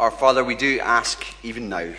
Our 0.00 0.12
Father, 0.12 0.44
we 0.44 0.54
do 0.54 0.78
ask 0.78 1.26
even 1.42 1.68
now, 1.68 1.92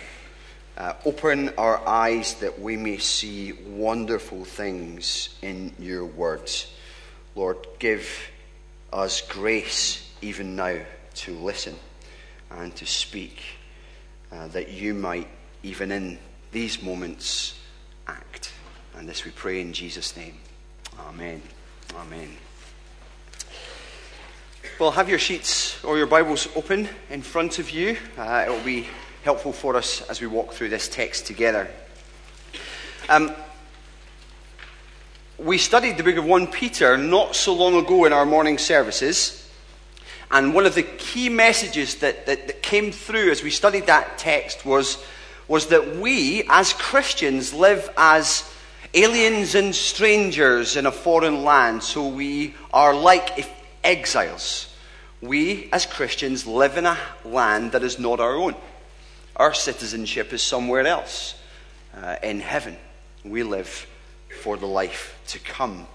uh, 0.78 0.94
open 1.04 1.50
our 1.58 1.86
eyes 1.86 2.32
that 2.36 2.58
we 2.58 2.74
may 2.74 2.96
see 2.96 3.52
wonderful 3.52 4.46
things 4.46 5.28
in 5.42 5.74
your 5.78 6.06
words. 6.06 6.72
Lord, 7.34 7.58
give 7.78 8.08
us 8.90 9.20
grace 9.20 10.10
even 10.22 10.56
now 10.56 10.78
to 11.16 11.34
listen 11.34 11.74
and 12.50 12.74
to 12.76 12.86
speak, 12.86 13.42
uh, 14.32 14.48
that 14.48 14.70
you 14.70 14.94
might, 14.94 15.28
even 15.62 15.92
in 15.92 16.18
these 16.52 16.82
moments, 16.82 17.60
act. 18.06 18.50
And 18.96 19.06
this 19.06 19.26
we 19.26 19.30
pray 19.30 19.60
in 19.60 19.74
Jesus' 19.74 20.16
name. 20.16 20.38
Amen. 20.98 21.42
Amen. 21.94 22.30
Well, 24.80 24.92
have 24.92 25.10
your 25.10 25.18
sheets 25.18 25.84
or 25.84 25.98
your 25.98 26.06
Bibles 26.06 26.48
open 26.56 26.88
in 27.10 27.20
front 27.20 27.58
of 27.58 27.68
you. 27.68 27.98
Uh, 28.16 28.46
it 28.46 28.50
will 28.50 28.64
be 28.64 28.88
helpful 29.24 29.52
for 29.52 29.76
us 29.76 30.00
as 30.08 30.22
we 30.22 30.26
walk 30.26 30.54
through 30.54 30.70
this 30.70 30.88
text 30.88 31.26
together. 31.26 31.68
Um, 33.10 33.30
we 35.36 35.58
studied 35.58 35.98
the 35.98 36.02
book 36.02 36.16
of 36.16 36.24
1 36.24 36.46
Peter 36.46 36.96
not 36.96 37.36
so 37.36 37.52
long 37.52 37.74
ago 37.74 38.06
in 38.06 38.14
our 38.14 38.24
morning 38.24 38.56
services. 38.56 39.46
And 40.30 40.54
one 40.54 40.64
of 40.64 40.74
the 40.74 40.84
key 40.84 41.28
messages 41.28 41.96
that, 41.96 42.24
that, 42.24 42.46
that 42.46 42.62
came 42.62 42.90
through 42.90 43.32
as 43.32 43.42
we 43.42 43.50
studied 43.50 43.84
that 43.88 44.16
text 44.16 44.64
was, 44.64 44.96
was 45.46 45.66
that 45.66 45.96
we, 45.96 46.44
as 46.48 46.72
Christians, 46.72 47.52
live 47.52 47.90
as 47.98 48.50
aliens 48.94 49.54
and 49.54 49.74
strangers 49.74 50.74
in 50.74 50.86
a 50.86 50.90
foreign 50.90 51.44
land. 51.44 51.82
So 51.82 52.08
we 52.08 52.54
are 52.72 52.94
like 52.94 53.46
exiles 53.84 54.68
we, 55.20 55.68
as 55.72 55.86
Christians, 55.86 56.46
live 56.46 56.76
in 56.76 56.86
a 56.86 56.98
land 57.24 57.72
that 57.72 57.82
is 57.82 57.98
not 57.98 58.20
our 58.20 58.34
own. 58.34 58.54
Our 59.36 59.52
citizenship 59.52 60.32
is 60.32 60.42
somewhere 60.42 60.86
else, 60.86 61.34
uh, 61.94 62.16
in 62.22 62.40
heaven. 62.40 62.76
We 63.24 63.42
live 63.42 63.86
for 64.42 64.56
the 64.56 64.66
life 64.66 65.20
to 65.28 65.38
come. 65.38 65.86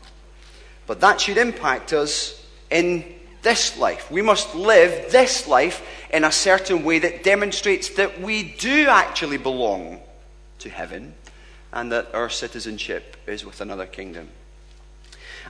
But 0.87 1.01
that 1.01 1.21
should 1.21 1.37
impact 1.37 1.93
us 1.93 2.45
in 2.69 3.03
this 3.41 3.77
life. 3.77 4.11
We 4.11 4.21
must 4.21 4.55
live 4.55 5.11
this 5.11 5.47
life 5.47 5.83
in 6.11 6.23
a 6.23 6.31
certain 6.31 6.83
way 6.83 6.99
that 6.99 7.23
demonstrates 7.23 7.89
that 7.89 8.21
we 8.21 8.43
do 8.43 8.87
actually 8.89 9.37
belong 9.37 10.01
to 10.59 10.69
heaven 10.69 11.13
and 11.73 11.91
that 11.91 12.13
our 12.13 12.29
citizenship 12.29 13.17
is 13.27 13.45
with 13.45 13.61
another 13.61 13.85
kingdom. 13.85 14.29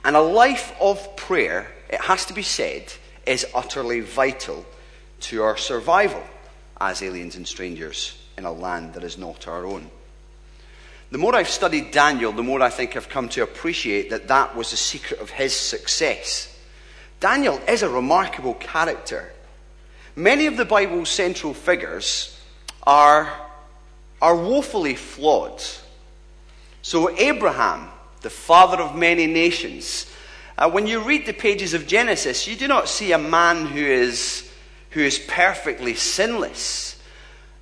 And 0.04 0.16
a 0.16 0.22
life 0.22 0.76
of 0.80 1.16
prayer, 1.16 1.72
it 1.90 2.02
has 2.02 2.26
to 2.26 2.34
be 2.34 2.42
said, 2.42 2.94
is 3.26 3.46
utterly 3.54 4.02
vital 4.02 4.66
to 5.22 5.42
our 5.42 5.58
survival 5.58 6.24
as 6.80 7.02
aliens 7.02 7.36
and 7.36 7.48
strangers 7.48 8.18
in 8.38 8.46
a 8.46 8.52
land 8.52 8.94
that 8.94 9.04
is 9.04 9.18
not 9.18 9.48
our 9.48 9.66
own. 9.66 9.90
The 11.12 11.18
more 11.18 11.36
I've 11.36 11.50
studied 11.50 11.92
Daniel, 11.92 12.32
the 12.32 12.44
more 12.44 12.62
I 12.62 12.70
think 12.70 12.96
I've 12.96 13.10
come 13.10 13.30
to 13.30 13.44
appreciate 13.44 14.10
that 14.10 14.28
that 14.28 14.56
was 14.56 14.72
the 14.72 14.78
secret 14.78 15.20
of 15.20 15.30
his 15.30 15.54
success. 15.54 16.52
Daniel 17.20 17.62
is 17.68 17.84
a 17.84 17.90
remarkable 17.90 18.56
character. 18.56 19.32
Many 20.16 20.48
of 20.48 20.58
the 20.58 20.66
Bible's 20.66 21.10
central 21.10 21.54
figures 21.54 22.40
are, 22.84 23.32
are 24.22 24.36
woefully 24.36 24.96
flawed. 24.96 25.62
So, 26.82 27.16
Abraham, 27.18 27.90
the 28.22 28.30
father 28.30 28.82
of 28.82 28.96
many 28.96 29.28
nations, 29.28 30.08
uh, 30.58 30.70
when 30.70 30.88
you 30.88 31.02
read 31.02 31.26
the 31.26 31.34
pages 31.34 31.74
of 31.74 31.88
Genesis, 31.88 32.48
you 32.48 32.56
do 32.56 32.68
not 32.68 32.88
see 32.88 33.12
a 33.12 33.18
man 33.18 33.66
who 33.66 33.84
is, 33.86 34.50
who 34.92 35.02
is 35.02 35.20
perfectly 35.20 35.96
sinless. 35.96 37.02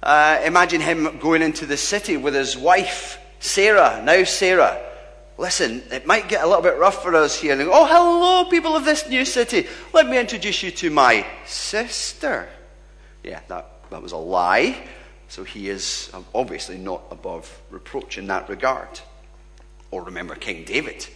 Uh, 0.02 0.42
imagine 0.46 0.82
him 0.82 1.18
going 1.20 1.42
into 1.42 1.66
the 1.66 1.78
city 1.78 2.18
with 2.18 2.36
his 2.36 2.56
wife, 2.56 3.18
Sarah. 3.40 4.02
Now, 4.04 4.24
Sarah, 4.26 4.80
listen, 5.38 5.82
it 5.92 6.06
might 6.06 6.30
get 6.30 6.44
a 6.44 6.48
little 6.48 6.62
bit 6.62 6.78
rough 6.78 7.02
for 7.02 7.16
us 7.16 7.40
here. 7.40 7.58
oh, 7.62 7.86
hello, 7.86 8.50
people 8.50 8.76
of 8.76 8.86
this 8.86 9.10
new 9.10 9.26
city. 9.26 9.66
Let 9.92 10.08
me 10.08 10.20
introduce 10.20 10.62
you 10.62 10.70
to 10.72 10.92
my 10.92 11.26
sister. 11.46 12.48
Yeah, 13.24 13.40
that, 13.48 13.90
that 13.90 14.04
was 14.04 14.12
a 14.12 14.18
lie. 14.18 14.88
So 15.30 15.44
he 15.44 15.70
is 15.70 16.12
obviously 16.36 16.78
not 16.78 17.02
above 17.10 17.60
reproach 17.72 18.20
in 18.20 18.28
that 18.28 18.50
regard. 18.50 19.00
Or 19.90 20.04
remember 20.04 20.36
King 20.36 20.64
David 20.64 21.08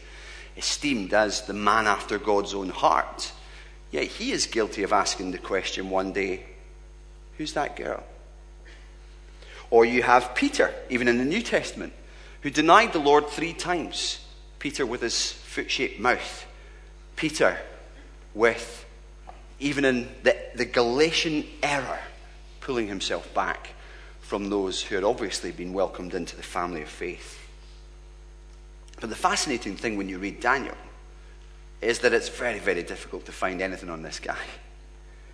esteemed 0.58 1.14
as 1.14 1.42
the 1.42 1.54
man 1.54 1.88
after 1.88 2.18
God's 2.18 2.54
own 2.54 2.70
heart. 2.70 3.32
Yet 3.92 4.06
he 4.06 4.32
is 4.32 4.48
guilty 4.48 4.84
of 4.84 4.92
asking 4.92 5.32
the 5.32 5.38
question 5.38 5.90
one 5.90 6.12
day 6.12 6.44
who's 7.38 7.54
that 7.54 7.76
girl? 7.76 8.04
Or 9.70 9.86
you 9.86 10.04
have 10.04 10.34
Peter, 10.34 10.74
even 10.90 11.08
in 11.08 11.18
the 11.18 11.26
New 11.26 11.42
Testament, 11.42 11.94
who 12.42 12.50
denied 12.50 12.94
the 12.94 13.00
Lord 13.00 13.28
three 13.28 13.54
times. 13.54 14.20
Peter 14.60 14.86
with 14.86 15.02
his 15.02 15.32
foot 15.32 15.70
shaped 15.70 16.00
mouth. 16.00 16.46
Peter 17.16 17.60
with, 18.34 18.86
even 19.60 19.86
in 19.86 20.08
the, 20.24 20.36
the 20.56 20.66
Galatian 20.66 21.46
error, 21.62 22.00
pulling 22.62 22.88
himself 22.88 23.34
back 23.34 23.70
from 24.22 24.50
those 24.50 24.82
who 24.82 24.96
had 24.96 25.04
obviously 25.04 25.52
been 25.52 25.74
welcomed 25.74 26.14
into 26.14 26.36
the 26.36 26.44
family 26.44 26.82
of 26.82 26.90
faith. 26.90 27.37
But 29.00 29.10
the 29.10 29.16
fascinating 29.16 29.76
thing 29.76 29.98
when 29.98 30.10
you 30.10 30.18
read 30.18 30.40
Daniel 30.40 30.76
is 31.82 32.00
that 32.00 32.14
it's 32.14 32.30
very, 32.30 32.60
very 32.60 32.84
difficult 32.84 33.26
to 33.26 33.32
find 33.32 33.62
anything 33.62 33.90
on 33.90 34.02
this 34.02 34.20
guy. 34.20 34.46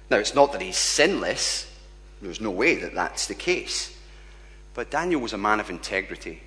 Now, 0.10 0.18
it's 0.18 0.36
not 0.36 0.52
that 0.52 0.62
he's 0.62 0.78
sinless, 0.78 1.70
there's 2.22 2.42
no 2.42 2.52
way 2.52 2.76
that 2.76 2.94
that's 2.94 3.28
the 3.28 3.36
case. 3.36 3.98
But 4.74 4.92
Daniel 4.92 5.22
was 5.22 5.34
a 5.34 5.38
man 5.38 5.60
of 5.60 5.70
integrity. 5.70 6.42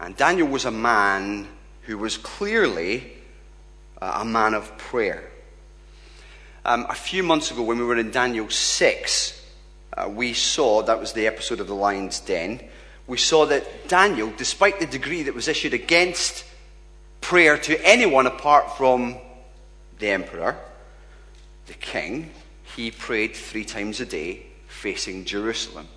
And 0.00 0.16
Daniel 0.16 0.48
was 0.48 0.64
a 0.64 0.70
man 0.70 1.48
who 1.82 1.98
was 1.98 2.16
clearly 2.16 3.12
a 4.00 4.24
man 4.24 4.54
of 4.54 4.76
prayer. 4.78 5.30
Um, 6.64 6.86
a 6.88 6.94
few 6.94 7.22
months 7.22 7.50
ago, 7.50 7.62
when 7.62 7.78
we 7.78 7.84
were 7.84 7.96
in 7.96 8.10
Daniel 8.10 8.48
6, 8.48 9.46
uh, 9.96 10.08
we 10.08 10.32
saw 10.32 10.82
that 10.82 10.98
was 10.98 11.12
the 11.12 11.26
episode 11.26 11.60
of 11.60 11.66
the 11.66 11.74
lion's 11.74 12.20
den 12.20 12.60
we 13.06 13.18
saw 13.18 13.46
that 13.46 13.88
Daniel, 13.88 14.32
despite 14.36 14.80
the 14.80 14.86
decree 14.86 15.24
that 15.24 15.34
was 15.34 15.48
issued 15.48 15.74
against 15.74 16.44
prayer 17.20 17.58
to 17.58 17.86
anyone 17.86 18.26
apart 18.26 18.76
from 18.76 19.16
the 19.98 20.08
emperor, 20.08 20.56
the 21.66 21.74
king, 21.74 22.30
he 22.76 22.90
prayed 22.90 23.34
three 23.34 23.64
times 23.64 24.00
a 24.00 24.06
day 24.06 24.46
facing 24.68 25.24
Jerusalem. 25.24 25.88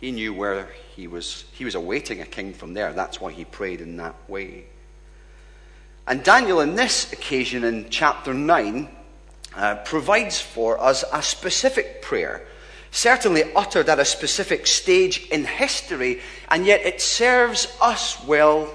He 0.00 0.12
knew 0.12 0.32
where 0.32 0.68
he 0.96 1.06
was. 1.06 1.44
He 1.52 1.64
was 1.64 1.74
awaiting 1.74 2.20
a 2.20 2.26
king 2.26 2.54
from 2.54 2.74
there. 2.74 2.92
That's 2.92 3.20
why 3.20 3.32
he 3.32 3.44
prayed 3.44 3.80
in 3.80 3.96
that 3.98 4.14
way. 4.28 4.64
And 6.06 6.22
Daniel, 6.22 6.60
in 6.60 6.74
this 6.74 7.12
occasion 7.12 7.64
in 7.64 7.90
chapter 7.90 8.32
9, 8.32 8.88
uh, 9.54 9.74
provides 9.84 10.40
for 10.40 10.80
us 10.80 11.04
a 11.12 11.22
specific 11.22 12.02
prayer 12.02 12.46
certainly 12.90 13.44
uttered 13.54 13.88
at 13.88 13.98
a 13.98 14.04
specific 14.04 14.66
stage 14.66 15.26
in 15.30 15.44
history, 15.44 16.20
and 16.48 16.66
yet 16.66 16.80
it 16.82 17.00
serves 17.00 17.76
us 17.80 18.22
well 18.24 18.72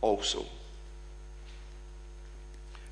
also. 0.00 0.44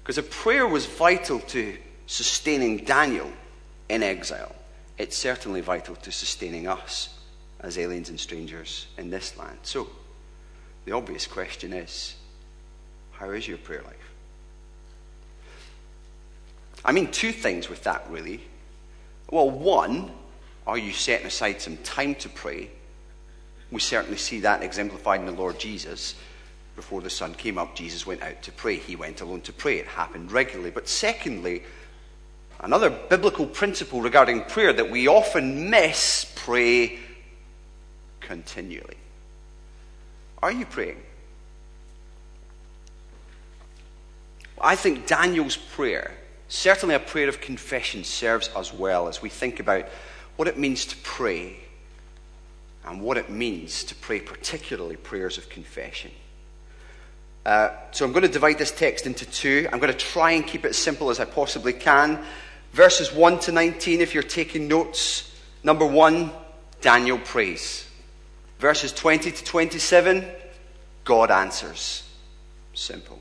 Because 0.02 0.18
a 0.18 0.22
prayer 0.22 0.66
was 0.66 0.86
vital 0.86 1.40
to 1.40 1.76
sustaining 2.06 2.78
Daniel 2.78 3.30
in 3.88 4.02
exile. 4.02 4.54
It's 4.96 5.16
certainly 5.16 5.60
vital 5.60 5.96
to 5.96 6.10
sustaining 6.10 6.66
us 6.66 7.10
as 7.60 7.78
aliens 7.78 8.08
and 8.08 8.18
strangers 8.18 8.86
in 8.96 9.10
this 9.10 9.36
land. 9.36 9.58
So, 9.62 9.88
the 10.84 10.92
obvious 10.92 11.26
question 11.26 11.72
is 11.72 12.14
how 13.12 13.30
is 13.30 13.46
your 13.46 13.58
prayer 13.58 13.82
life? 13.82 13.94
I 16.84 16.92
mean, 16.92 17.10
two 17.10 17.32
things 17.32 17.68
with 17.68 17.82
that, 17.84 18.06
really. 18.08 18.40
Well, 19.30 19.50
one, 19.50 20.10
are 20.68 20.78
you 20.78 20.92
setting 20.92 21.26
aside 21.26 21.62
some 21.62 21.78
time 21.78 22.14
to 22.16 22.28
pray? 22.28 22.68
We 23.72 23.80
certainly 23.80 24.18
see 24.18 24.40
that 24.40 24.62
exemplified 24.62 25.20
in 25.20 25.26
the 25.26 25.32
Lord 25.32 25.58
Jesus. 25.58 26.14
Before 26.76 27.00
the 27.00 27.10
sun 27.10 27.34
came 27.34 27.56
up, 27.56 27.74
Jesus 27.74 28.06
went 28.06 28.22
out 28.22 28.42
to 28.42 28.52
pray. 28.52 28.76
He 28.76 28.94
went 28.94 29.22
alone 29.22 29.40
to 29.42 29.52
pray. 29.52 29.78
It 29.78 29.86
happened 29.86 30.30
regularly. 30.30 30.70
But 30.70 30.86
secondly, 30.86 31.62
another 32.60 32.90
biblical 32.90 33.46
principle 33.46 34.02
regarding 34.02 34.44
prayer 34.44 34.74
that 34.74 34.90
we 34.90 35.08
often 35.08 35.70
miss 35.70 36.30
pray 36.36 36.98
continually. 38.20 38.98
Are 40.42 40.52
you 40.52 40.66
praying? 40.66 41.02
I 44.60 44.76
think 44.76 45.06
Daniel's 45.06 45.56
prayer, 45.56 46.12
certainly 46.48 46.94
a 46.94 47.00
prayer 47.00 47.28
of 47.28 47.40
confession, 47.40 48.04
serves 48.04 48.50
us 48.54 48.72
well 48.72 49.08
as 49.08 49.22
we 49.22 49.30
think 49.30 49.60
about 49.60 49.86
what 50.38 50.48
it 50.48 50.56
means 50.56 50.86
to 50.86 50.96
pray 51.02 51.58
and 52.86 53.02
what 53.02 53.18
it 53.18 53.28
means 53.28 53.84
to 53.84 53.94
pray, 53.94 54.20
particularly 54.20 54.96
prayers 54.96 55.36
of 55.36 55.50
confession. 55.50 56.10
Uh, 57.44 57.68
so 57.90 58.06
I'm 58.06 58.12
going 58.12 58.22
to 58.22 58.32
divide 58.32 58.56
this 58.56 58.70
text 58.70 59.06
into 59.06 59.26
two. 59.26 59.68
I'm 59.70 59.78
going 59.78 59.92
to 59.92 59.98
try 59.98 60.32
and 60.32 60.46
keep 60.46 60.64
it 60.64 60.70
as 60.70 60.78
simple 60.78 61.10
as 61.10 61.20
I 61.20 61.26
possibly 61.26 61.74
can. 61.74 62.24
Verses 62.72 63.12
1 63.12 63.40
to 63.40 63.52
19, 63.52 64.00
if 64.00 64.14
you're 64.14 64.22
taking 64.22 64.68
notes, 64.68 65.28
Number 65.62 65.86
one, 65.86 66.30
Daniel 66.80 67.18
prays. 67.18 67.86
Verses 68.58 68.92
20 68.92 69.32
to 69.32 69.44
27, 69.44 70.24
God 71.04 71.30
answers. 71.30 72.08
Simple. 72.74 73.20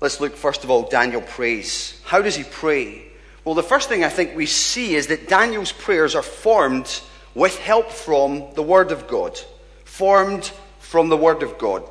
Let's 0.00 0.20
look 0.20 0.36
first 0.36 0.64
of 0.64 0.70
all, 0.70 0.88
Daniel 0.88 1.22
prays. 1.22 2.00
How 2.04 2.22
does 2.22 2.36
he 2.36 2.44
pray? 2.44 3.04
Well, 3.44 3.54
the 3.54 3.62
first 3.62 3.90
thing 3.90 4.04
I 4.04 4.08
think 4.08 4.34
we 4.34 4.46
see 4.46 4.94
is 4.94 5.08
that 5.08 5.28
Daniel's 5.28 5.72
prayers 5.72 6.14
are 6.14 6.22
formed 6.22 7.00
with 7.34 7.58
help 7.58 7.90
from 7.90 8.44
the 8.54 8.62
Word 8.62 8.90
of 8.90 9.06
God. 9.06 9.38
Formed 9.84 10.50
from 10.78 11.08
the 11.10 11.16
Word 11.16 11.42
of 11.42 11.58
God. 11.58 11.82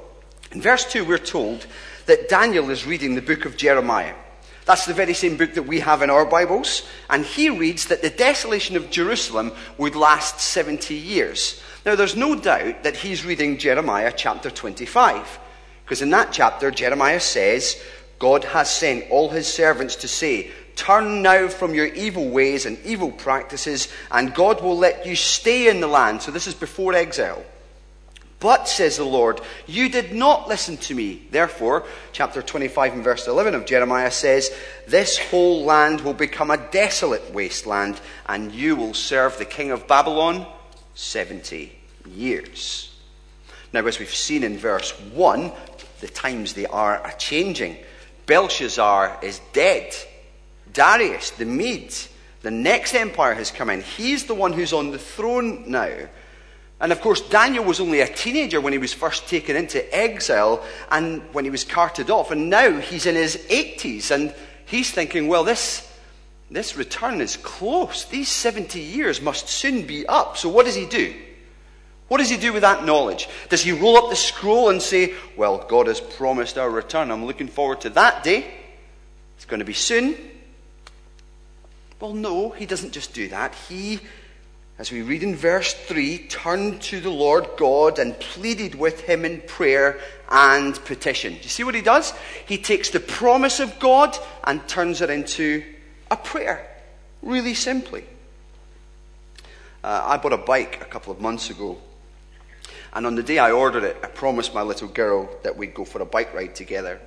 In 0.51 0.61
verse 0.61 0.85
2, 0.91 1.05
we're 1.05 1.17
told 1.19 1.67
that 2.07 2.27
Daniel 2.27 2.69
is 2.71 2.87
reading 2.87 3.13
the 3.13 3.21
book 3.21 3.45
of 3.45 3.55
Jeremiah. 3.55 4.15
That's 4.65 4.85
the 4.85 4.93
very 4.93 5.13
same 5.13 5.37
book 5.37 5.53
that 5.53 5.63
we 5.63 5.81
have 5.81 6.01
in 6.01 6.09
our 6.09 6.25
Bibles. 6.25 6.87
And 7.09 7.23
he 7.23 7.49
reads 7.49 7.85
that 7.87 8.01
the 8.01 8.09
desolation 8.09 8.75
of 8.75 8.89
Jerusalem 8.89 9.51
would 9.77 9.95
last 9.95 10.39
70 10.39 10.95
years. 10.95 11.61
Now, 11.85 11.95
there's 11.95 12.15
no 12.15 12.33
doubt 12.35 12.83
that 12.83 12.95
he's 12.95 13.25
reading 13.25 13.57
Jeremiah 13.57 14.13
chapter 14.15 14.49
25. 14.49 15.39
Because 15.83 16.01
in 16.01 16.09
that 16.11 16.31
chapter, 16.31 16.71
Jeremiah 16.71 17.19
says, 17.19 17.79
God 18.19 18.45
has 18.45 18.71
sent 18.73 19.11
all 19.11 19.29
his 19.29 19.47
servants 19.47 19.97
to 19.97 20.07
say, 20.07 20.49
Turn 20.75 21.21
now 21.21 21.47
from 21.47 21.73
your 21.73 21.85
evil 21.87 22.29
ways 22.29 22.65
and 22.65 22.79
evil 22.83 23.11
practices, 23.11 23.87
and 24.11 24.33
God 24.33 24.61
will 24.61 24.77
let 24.77 25.05
you 25.05 25.15
stay 25.15 25.67
in 25.67 25.81
the 25.81 25.87
land. 25.87 26.21
So 26.21 26.31
this 26.31 26.47
is 26.47 26.55
before 26.55 26.93
exile. 26.93 27.43
But, 28.39 28.67
says 28.67 28.97
the 28.97 29.05
Lord, 29.05 29.39
you 29.67 29.87
did 29.87 30.13
not 30.13 30.49
listen 30.49 30.75
to 30.77 30.93
me. 30.93 31.25
Therefore, 31.31 31.85
chapter 32.11 32.41
25 32.41 32.93
and 32.93 33.03
verse 33.03 33.25
11 33.25 33.55
of 33.55 33.65
Jeremiah 33.65 34.11
says, 34.11 34.51
This 34.85 35.17
whole 35.17 35.63
land 35.63 36.01
will 36.01 36.13
become 36.13 36.51
a 36.51 36.57
desolate 36.57 37.33
wasteland, 37.33 38.01
and 38.25 38.51
you 38.51 38.75
will 38.75 38.93
serve 38.93 39.37
the 39.37 39.45
king 39.45 39.71
of 39.71 39.87
Babylon 39.87 40.45
70 40.93 41.71
years. 42.05 42.93
Now, 43.71 43.85
as 43.87 43.97
we've 43.97 44.13
seen 44.13 44.43
in 44.43 44.57
verse 44.57 44.91
1, 44.91 45.51
the 46.01 46.09
times 46.09 46.51
they 46.51 46.65
are 46.65 46.97
are 46.97 47.13
changing. 47.13 47.77
Belshazzar 48.25 49.19
is 49.21 49.39
dead. 49.53 49.95
Darius, 50.73 51.31
the 51.31 51.45
Mede, 51.45 51.95
the 52.41 52.51
next 52.51 52.93
empire 52.93 53.33
has 53.33 53.51
come 53.51 53.69
in. 53.69 53.81
He's 53.81 54.25
the 54.25 54.35
one 54.35 54.53
who's 54.53 54.73
on 54.73 54.91
the 54.91 54.99
throne 54.99 55.69
now. 55.71 56.09
And 56.81 56.91
of 56.91 56.99
course, 56.99 57.21
Daniel 57.21 57.63
was 57.63 57.79
only 57.79 58.01
a 58.01 58.13
teenager 58.13 58.59
when 58.59 58.73
he 58.73 58.79
was 58.79 58.93
first 58.93 59.29
taken 59.29 59.55
into 59.55 59.95
exile 59.95 60.61
and 60.91 61.21
when 61.33 61.45
he 61.45 61.51
was 61.51 61.63
carted 61.63 62.09
off. 62.09 62.31
And 62.31 62.49
now 62.49 62.77
he's 62.79 63.05
in 63.05 63.15
his 63.15 63.37
80s 63.37 64.11
and 64.11 64.35
he's 64.65 64.91
thinking, 64.91 65.29
well, 65.29 65.45
this, 65.45 65.89
this 66.51 66.75
return 66.75 67.21
is 67.21 67.37
close. 67.37 68.03
These 68.03 68.27
70 68.27 68.81
years 68.81 69.21
must 69.21 69.47
soon 69.47 69.87
be 69.87 70.05
up. 70.07 70.35
So 70.35 70.49
what 70.49 70.65
does 70.65 70.75
he 70.75 70.85
do? 70.85 71.13
What 72.09 72.17
does 72.17 72.29
he 72.29 72.35
do 72.35 72.51
with 72.51 72.63
that 72.63 72.83
knowledge? 72.83 73.29
Does 73.47 73.63
he 73.63 73.71
roll 73.71 73.95
up 73.95 74.09
the 74.09 74.17
scroll 74.17 74.69
and 74.69 74.81
say, 74.81 75.13
well, 75.37 75.65
God 75.69 75.87
has 75.87 76.01
promised 76.01 76.57
our 76.57 76.69
return. 76.69 77.11
I'm 77.11 77.25
looking 77.25 77.47
forward 77.47 77.79
to 77.81 77.89
that 77.91 78.25
day. 78.25 78.53
It's 79.37 79.45
going 79.45 79.59
to 79.59 79.65
be 79.65 79.73
soon. 79.73 80.15
Well, 82.03 82.13
no, 82.13 82.49
he 82.49 82.65
doesn't 82.65 82.91
just 82.91 83.13
do 83.13 83.29
that. 83.29 83.55
He 83.69 84.01
as 84.77 84.91
we 84.91 85.03
read 85.03 85.23
in 85.23 85.37
verse 85.37 85.73
3, 85.73 86.27
turned 86.27 86.81
to 86.81 86.99
the 86.99 87.09
Lord 87.09 87.47
God 87.55 87.97
and 87.97 88.19
pleaded 88.19 88.75
with 88.75 88.99
him 88.99 89.23
in 89.23 89.39
prayer 89.39 90.01
and 90.27 90.75
petition. 90.83 91.35
Do 91.35 91.39
you 91.39 91.47
see 91.47 91.63
what 91.63 91.75
he 91.75 91.81
does? 91.81 92.11
He 92.45 92.57
takes 92.57 92.89
the 92.89 92.99
promise 92.99 93.61
of 93.61 93.79
God 93.79 94.17
and 94.43 94.67
turns 94.67 94.99
it 94.99 95.09
into 95.09 95.63
a 96.11 96.17
prayer. 96.17 96.69
Really 97.21 97.53
simply. 97.53 98.03
Uh, 99.81 100.03
I 100.05 100.17
bought 100.17 100.33
a 100.33 100.37
bike 100.37 100.81
a 100.81 100.85
couple 100.85 101.13
of 101.13 101.21
months 101.21 101.51
ago. 101.51 101.77
And 102.91 103.07
on 103.07 103.15
the 103.15 103.23
day 103.23 103.37
I 103.37 103.51
ordered 103.51 103.85
it, 103.85 103.95
I 104.03 104.07
promised 104.07 104.53
my 104.53 104.61
little 104.61 104.89
girl 104.89 105.29
that 105.43 105.55
we'd 105.55 105.73
go 105.73 105.85
for 105.85 106.01
a 106.01 106.05
bike 106.05 106.33
ride 106.33 106.53
together. 106.53 106.99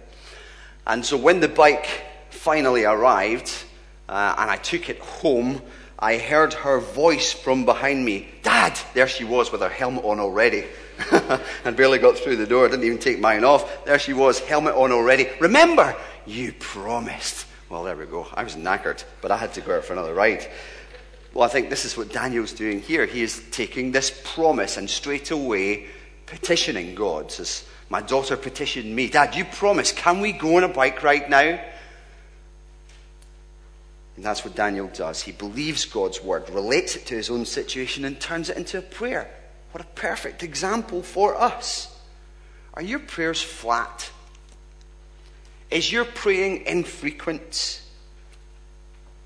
And 0.87 1.05
so 1.05 1.19
when 1.19 1.41
the 1.41 1.49
bike 1.49 1.87
finally 2.31 2.87
arrived 2.87 3.66
uh, 4.09 4.35
and 4.39 4.51
I 4.51 4.57
took 4.57 4.89
it 4.89 4.99
home, 4.99 5.61
I 5.99 6.19
heard 6.19 6.53
her 6.53 6.79
voice 6.79 7.33
from 7.33 7.65
behind 7.65 8.05
me. 8.05 8.29
Dad! 8.43 8.79
There 8.95 9.09
she 9.09 9.25
was 9.25 9.51
with 9.51 9.63
her 9.63 9.69
helmet 9.69 10.05
on 10.05 10.21
already. 10.21 10.65
and 11.65 11.77
barely 11.77 11.99
got 11.99 12.17
through 12.17 12.37
the 12.37 12.47
door, 12.47 12.69
didn't 12.69 12.85
even 12.85 12.99
take 12.99 13.19
mine 13.19 13.45
off. 13.45 13.85
There 13.85 13.99
she 13.99 14.13
was, 14.13 14.39
helmet 14.41 14.75
on 14.75 14.93
already. 14.93 15.29
Remember, 15.41 15.97
you 16.27 16.53
promised. 16.59 17.47
Well, 17.69 17.85
there 17.85 17.97
we 17.97 18.07
go. 18.07 18.27
I 18.35 18.45
was 18.45 18.57
knackered, 18.57 19.03
but 19.21 19.31
I 19.31 19.37
had 19.37 19.55
to 19.55 19.61
go 19.61 19.77
out 19.77 19.85
for 19.85 19.93
another 19.93 20.15
ride. 20.15 20.47
Well, 21.35 21.45
I 21.45 21.49
think 21.49 21.69
this 21.69 21.85
is 21.85 21.97
what 21.97 22.13
Daniel's 22.13 22.53
doing 22.53 22.81
here. 22.81 23.05
He 23.05 23.23
is 23.23 23.43
taking 23.51 23.93
this 23.93 24.23
promise 24.25 24.77
and 24.77 24.89
straight 24.89 25.31
away 25.31 25.87
petitioning 26.27 26.95
God. 26.95 27.31
Says, 27.31 27.65
My 27.91 28.01
daughter 28.01 28.37
petitioned 28.37 28.95
me, 28.95 29.09
Dad, 29.09 29.35
you 29.35 29.45
promised. 29.45 29.97
Can 29.97 30.21
we 30.21 30.33
go 30.33 30.57
on 30.57 30.65
a 30.65 30.69
bike 30.69 31.03
ride 31.03 31.29
now? 31.29 31.61
And 34.17 34.25
that's 34.25 34.45
what 34.45 34.55
Daniel 34.55 34.89
does. 34.89 35.23
He 35.23 35.33
believes 35.33 35.85
God's 35.85 36.23
word, 36.23 36.49
relates 36.51 36.97
it 36.97 37.07
to 37.07 37.15
his 37.15 37.31
own 37.31 37.45
situation, 37.45 38.05
and 38.05 38.19
turns 38.19 38.49
it 38.49 38.57
into 38.57 38.79
a 38.79 38.83
prayer. 38.83 39.31
What 39.73 39.85
a 39.85 39.89
perfect 39.89 40.43
example 40.43 41.03
for 41.03 41.37
us. 41.37 41.95
Are 42.75 42.83
your 42.83 42.99
prayers 42.99 43.43
flat? 43.43 44.11
Is 45.71 45.93
your 45.93 46.05
praying 46.05 46.65
infrequent? 46.67 47.83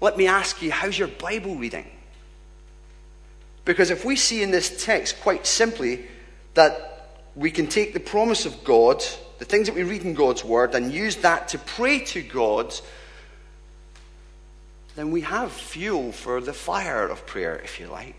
Let 0.00 0.16
me 0.16 0.26
ask 0.26 0.60
you, 0.60 0.72
how's 0.72 0.98
your 0.98 1.08
Bible 1.08 1.54
reading? 1.54 1.88
Because 3.64 3.90
if 3.90 4.04
we 4.04 4.16
see 4.16 4.42
in 4.42 4.50
this 4.50 4.84
text 4.84 5.20
quite 5.20 5.46
simply 5.46 6.04
that 6.54 7.20
we 7.36 7.50
can 7.50 7.68
take 7.68 7.92
the 7.92 8.00
promise 8.00 8.46
of 8.46 8.64
God, 8.64 9.04
the 9.38 9.44
things 9.44 9.68
that 9.68 9.76
we 9.76 9.84
read 9.84 10.02
in 10.02 10.14
God's 10.14 10.44
Word, 10.44 10.74
and 10.74 10.92
use 10.92 11.16
that 11.16 11.48
to 11.48 11.58
pray 11.58 12.00
to 12.00 12.22
God 12.22 12.74
then 15.00 15.10
we 15.10 15.22
have 15.22 15.50
fuel 15.50 16.12
for 16.12 16.42
the 16.42 16.52
fire 16.52 17.08
of 17.08 17.24
prayer, 17.24 17.56
if 17.64 17.80
you 17.80 17.86
like. 17.86 18.16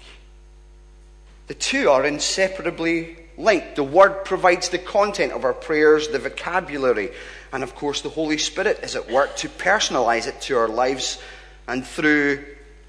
The 1.45 1.53
two 1.53 1.91
are 1.91 2.03
inseparably 2.03 3.17
linked. 3.37 3.75
The 3.75 3.83
Word 3.83 4.25
provides 4.25 4.69
the 4.69 4.79
content 4.79 5.31
of 5.31 5.45
our 5.45 5.53
prayers, 5.53 6.07
the 6.07 6.17
vocabulary, 6.17 7.11
and 7.53 7.61
of 7.61 7.75
course, 7.75 8.01
the 8.01 8.09
Holy 8.09 8.39
Spirit 8.39 8.79
is 8.81 8.95
at 8.95 9.11
work 9.11 9.35
to 9.37 9.47
personalize 9.47 10.25
it 10.25 10.41
to 10.41 10.57
our 10.57 10.67
lives 10.67 11.19
and 11.67 11.85
through, 11.85 12.43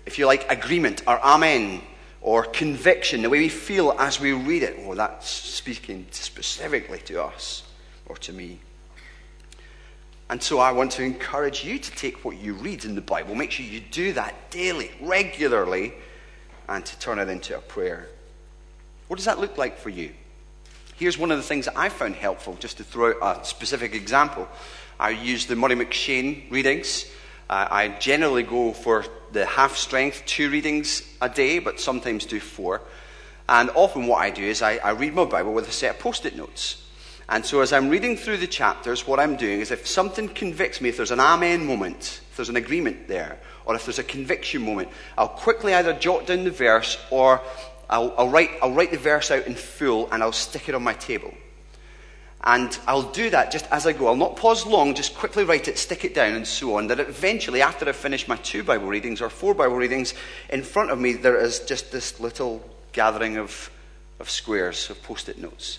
if 0.06 0.18
you 0.18 0.24
like, 0.24 0.50
agreement 0.50 1.02
or 1.06 1.20
amen 1.22 1.82
or 2.22 2.44
conviction, 2.44 3.20
the 3.20 3.28
way 3.28 3.40
we 3.40 3.50
feel 3.50 3.94
as 3.98 4.18
we 4.18 4.32
read 4.32 4.62
it. 4.62 4.74
Oh, 4.86 4.94
that's 4.94 5.28
speaking 5.28 6.06
specifically 6.12 7.00
to 7.00 7.22
us 7.22 7.62
or 8.06 8.16
to 8.16 8.32
me. 8.32 8.58
And 10.32 10.42
so 10.42 10.60
I 10.60 10.72
want 10.72 10.92
to 10.92 11.02
encourage 11.02 11.62
you 11.62 11.78
to 11.78 11.90
take 11.90 12.24
what 12.24 12.38
you 12.38 12.54
read 12.54 12.86
in 12.86 12.94
the 12.94 13.02
Bible, 13.02 13.34
make 13.34 13.50
sure 13.50 13.66
you 13.66 13.80
do 13.80 14.14
that 14.14 14.50
daily, 14.50 14.90
regularly, 15.02 15.92
and 16.70 16.82
to 16.86 16.98
turn 16.98 17.18
it 17.18 17.28
into 17.28 17.54
a 17.54 17.60
prayer. 17.60 18.08
What 19.08 19.16
does 19.16 19.26
that 19.26 19.40
look 19.40 19.58
like 19.58 19.76
for 19.76 19.90
you? 19.90 20.14
Here's 20.96 21.18
one 21.18 21.30
of 21.30 21.36
the 21.36 21.42
things 21.42 21.66
that 21.66 21.76
I 21.76 21.90
found 21.90 22.14
helpful, 22.14 22.56
just 22.58 22.78
to 22.78 22.82
throw 22.82 23.22
out 23.22 23.42
a 23.42 23.44
specific 23.44 23.94
example. 23.94 24.48
I 24.98 25.10
use 25.10 25.44
the 25.44 25.54
Murray 25.54 25.74
M'Cheyne 25.74 26.50
readings. 26.50 27.04
Uh, 27.50 27.68
I 27.70 27.88
generally 27.88 28.42
go 28.42 28.72
for 28.72 29.04
the 29.32 29.44
half 29.44 29.76
strength, 29.76 30.22
two 30.24 30.48
readings 30.48 31.02
a 31.20 31.28
day, 31.28 31.58
but 31.58 31.78
sometimes 31.78 32.24
do 32.24 32.40
four. 32.40 32.80
And 33.50 33.68
often 33.74 34.06
what 34.06 34.22
I 34.22 34.30
do 34.30 34.44
is 34.44 34.62
I, 34.62 34.78
I 34.78 34.92
read 34.92 35.12
my 35.12 35.26
Bible 35.26 35.52
with 35.52 35.68
a 35.68 35.72
set 35.72 35.96
of 35.96 36.00
post 36.00 36.24
it 36.24 36.34
notes. 36.36 36.81
And 37.32 37.46
so, 37.46 37.62
as 37.62 37.72
I'm 37.72 37.88
reading 37.88 38.14
through 38.14 38.36
the 38.36 38.46
chapters, 38.46 39.06
what 39.06 39.18
I'm 39.18 39.36
doing 39.36 39.60
is 39.60 39.70
if 39.70 39.86
something 39.86 40.28
convicts 40.28 40.82
me, 40.82 40.90
if 40.90 40.98
there's 40.98 41.12
an 41.12 41.18
amen 41.18 41.64
moment, 41.64 42.20
if 42.30 42.36
there's 42.36 42.50
an 42.50 42.56
agreement 42.56 43.08
there, 43.08 43.38
or 43.64 43.74
if 43.74 43.86
there's 43.86 43.98
a 43.98 44.04
conviction 44.04 44.60
moment, 44.60 44.90
I'll 45.16 45.28
quickly 45.28 45.72
either 45.72 45.94
jot 45.94 46.26
down 46.26 46.44
the 46.44 46.50
verse 46.50 47.02
or 47.10 47.40
I'll, 47.88 48.12
I'll, 48.18 48.28
write, 48.28 48.50
I'll 48.60 48.74
write 48.74 48.90
the 48.90 48.98
verse 48.98 49.30
out 49.30 49.46
in 49.46 49.54
full 49.54 50.12
and 50.12 50.22
I'll 50.22 50.30
stick 50.30 50.68
it 50.68 50.74
on 50.74 50.82
my 50.82 50.92
table. 50.92 51.32
And 52.44 52.78
I'll 52.86 53.10
do 53.10 53.30
that 53.30 53.50
just 53.50 53.66
as 53.70 53.86
I 53.86 53.94
go. 53.94 54.08
I'll 54.08 54.16
not 54.16 54.36
pause 54.36 54.66
long, 54.66 54.94
just 54.94 55.16
quickly 55.16 55.44
write 55.44 55.68
it, 55.68 55.78
stick 55.78 56.04
it 56.04 56.14
down, 56.14 56.34
and 56.34 56.46
so 56.46 56.76
on. 56.76 56.88
That 56.88 57.00
eventually, 57.00 57.62
after 57.62 57.88
I've 57.88 57.96
finished 57.96 58.28
my 58.28 58.36
two 58.36 58.62
Bible 58.62 58.88
readings 58.88 59.22
or 59.22 59.30
four 59.30 59.54
Bible 59.54 59.76
readings, 59.76 60.12
in 60.50 60.62
front 60.62 60.90
of 60.90 60.98
me 60.98 61.14
there 61.14 61.38
is 61.38 61.60
just 61.60 61.92
this 61.92 62.20
little 62.20 62.62
gathering 62.92 63.38
of, 63.38 63.70
of 64.20 64.28
squares, 64.28 64.90
of 64.90 65.02
post 65.02 65.30
it 65.30 65.38
notes. 65.38 65.78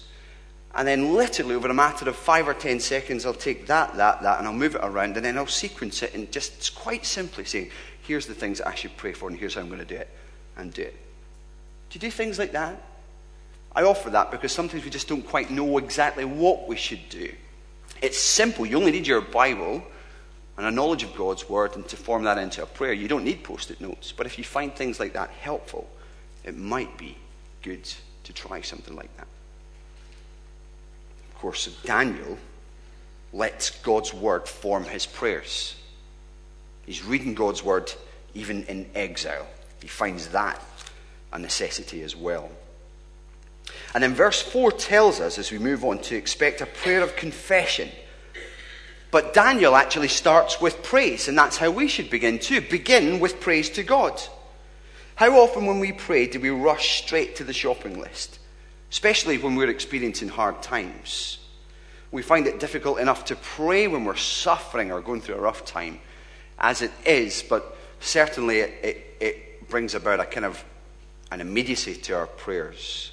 And 0.75 0.88
then, 0.88 1.13
literally, 1.13 1.53
over 1.53 1.68
a 1.68 1.74
matter 1.74 2.10
of 2.10 2.15
five 2.15 2.48
or 2.48 2.53
ten 2.53 2.80
seconds, 2.80 3.25
I'll 3.25 3.34
take 3.34 3.68
that, 3.68 3.96
that, 3.98 4.24
that, 4.24 4.39
and 4.39 4.48
I'll 4.48 4.53
move 4.53 4.75
it 4.75 4.82
around, 4.84 5.15
and 5.18 5.25
then 5.25 5.38
I'll 5.38 5.46
sequence 5.46 6.01
it 6.01 6.15
and 6.15 6.32
just 6.32 6.74
quite 6.74 7.06
simply 7.06 7.46
saying, 7.46 7.70
here's 8.01 8.25
the 8.25 8.34
things 8.34 8.58
that 8.58 8.68
I 8.68 8.75
should 8.75 8.98
pray 8.98 9.13
for, 9.13 9.30
and 9.30 9.38
here's 9.38 9.53
how 9.53 9.62
I'm 9.62 9.68
going 9.68 9.80
to 9.80 9.86
do 9.86 9.96
it, 9.96 10.10
and 10.58 10.74
do 10.74 10.82
it. 10.82 10.96
Do 11.89 11.98
you 11.98 12.00
do 12.00 12.10
things 12.10 12.39
like 12.39 12.53
that? 12.53 12.82
I 13.75 13.84
offer 13.84 14.10
that 14.10 14.32
because 14.32 14.51
sometimes 14.51 14.84
we 14.84 14.89
just 14.89 15.08
don't 15.08 15.22
quite 15.22 15.51
know 15.51 15.77
exactly 15.77 16.25
what 16.25 16.68
we 16.68 16.75
should 16.75 17.08
do. 17.10 17.32
It's 18.01 18.18
simple. 18.18 18.65
You 18.65 18.77
only 18.77 18.92
need 18.92 19.06
your 19.06 19.22
Bible, 19.22 19.84
and 20.58 20.65
a 20.65 20.72
knowledge 20.72 21.03
of 21.03 21.15
God's 21.15 21.50
word 21.50 21.75
and 21.75 21.88
to 21.89 21.98
form 21.98 22.24
that 22.24 22.38
into 22.38 22.62
a 22.63 22.65
prayer. 22.65 22.94
You 22.94 23.08
don't 23.08 23.24
need 23.24 23.44
post 23.44 23.72
it 23.72 23.82
notes, 23.82 24.12
but 24.12 24.25
if 24.25 24.38
you 24.38 24.44
find 24.44 24.74
things 24.74 25.00
like 25.00 25.13
that 25.13 25.30
helpful, 25.30 25.89
it 26.44 26.58
might 26.58 26.98
be 26.98 27.18
good 27.62 27.88
to 28.24 28.34
try 28.34 28.62
something 28.62 28.96
like 28.96 29.15
that. 29.18 29.27
Of 31.44 31.48
course, 31.48 31.78
Daniel 31.84 32.38
lets 33.34 33.70
God's 33.82 34.14
word 34.14 34.48
form 34.48 34.86
his 34.86 35.06
prayers. 35.06 35.76
He's 36.86 37.04
reading 37.04 37.34
God's 37.34 37.62
word 37.62 37.92
even 38.34 38.64
in 38.64 38.90
exile. 38.96 39.46
He 39.82 39.90
finds 39.90 40.30
that 40.30 40.64
a 41.34 41.40
necessity 41.40 42.02
as 42.02 42.16
well. 42.16 42.50
And 43.94 44.02
then 44.02 44.16
verse 44.16 44.42
4 44.42 44.72
tells 44.72 45.20
us, 45.20 45.38
as 45.38 45.52
we 45.52 45.60
move 45.60 45.84
on, 45.84 46.00
to 46.04 46.16
expect 46.16 46.62
a 46.62 46.66
prayer 46.66 47.02
of 47.02 47.18
confession. 47.18 47.90
But 49.12 49.34
Daniel 49.34 49.76
actually 49.76 50.08
starts 50.08 50.62
with 50.62 50.82
praise, 50.82 51.28
and 51.28 51.38
that's 51.38 51.58
how 51.58 51.72
we 51.72 51.90
should 51.90 52.10
begin 52.10 52.40
too. 52.40 52.62
Begin 52.62 53.20
with 53.20 53.42
praise 53.42 53.70
to 53.72 53.84
God. 53.84 54.18
How 55.16 55.38
often, 55.42 55.66
when 55.66 55.82
we 55.82 55.92
pray, 55.92 56.26
do 56.26 56.40
we 56.40 56.52
rush 56.52 57.04
straight 57.04 57.36
to 57.36 57.44
the 57.44 57.52
shopping 57.52 58.00
list? 58.00 58.40
Especially 58.94 59.40
when 59.40 59.56
we're 59.56 59.72
experiencing 59.72 60.30
hard 60.30 60.62
times. 60.62 61.40
We 62.12 62.22
find 62.22 62.46
it 62.46 62.60
difficult 62.60 63.00
enough 63.00 63.26
to 63.26 63.36
pray 63.36 63.88
when 63.88 64.06
we're 64.06 64.16
suffering 64.16 64.92
or 64.92 65.02
going 65.02 65.20
through 65.20 65.34
a 65.34 65.42
rough 65.42 65.66
time, 65.66 66.00
as 66.60 66.84
it 66.84 66.92
is, 67.04 67.42
but 67.42 67.76
certainly 68.00 68.60
it, 68.60 68.70
it, 68.84 69.18
it 69.20 69.68
brings 69.68 69.96
about 69.96 70.20
a 70.20 70.26
kind 70.26 70.46
of 70.46 70.64
an 71.32 71.42
immediacy 71.42 71.96
to 71.96 72.14
our 72.14 72.28
prayers. 72.28 73.12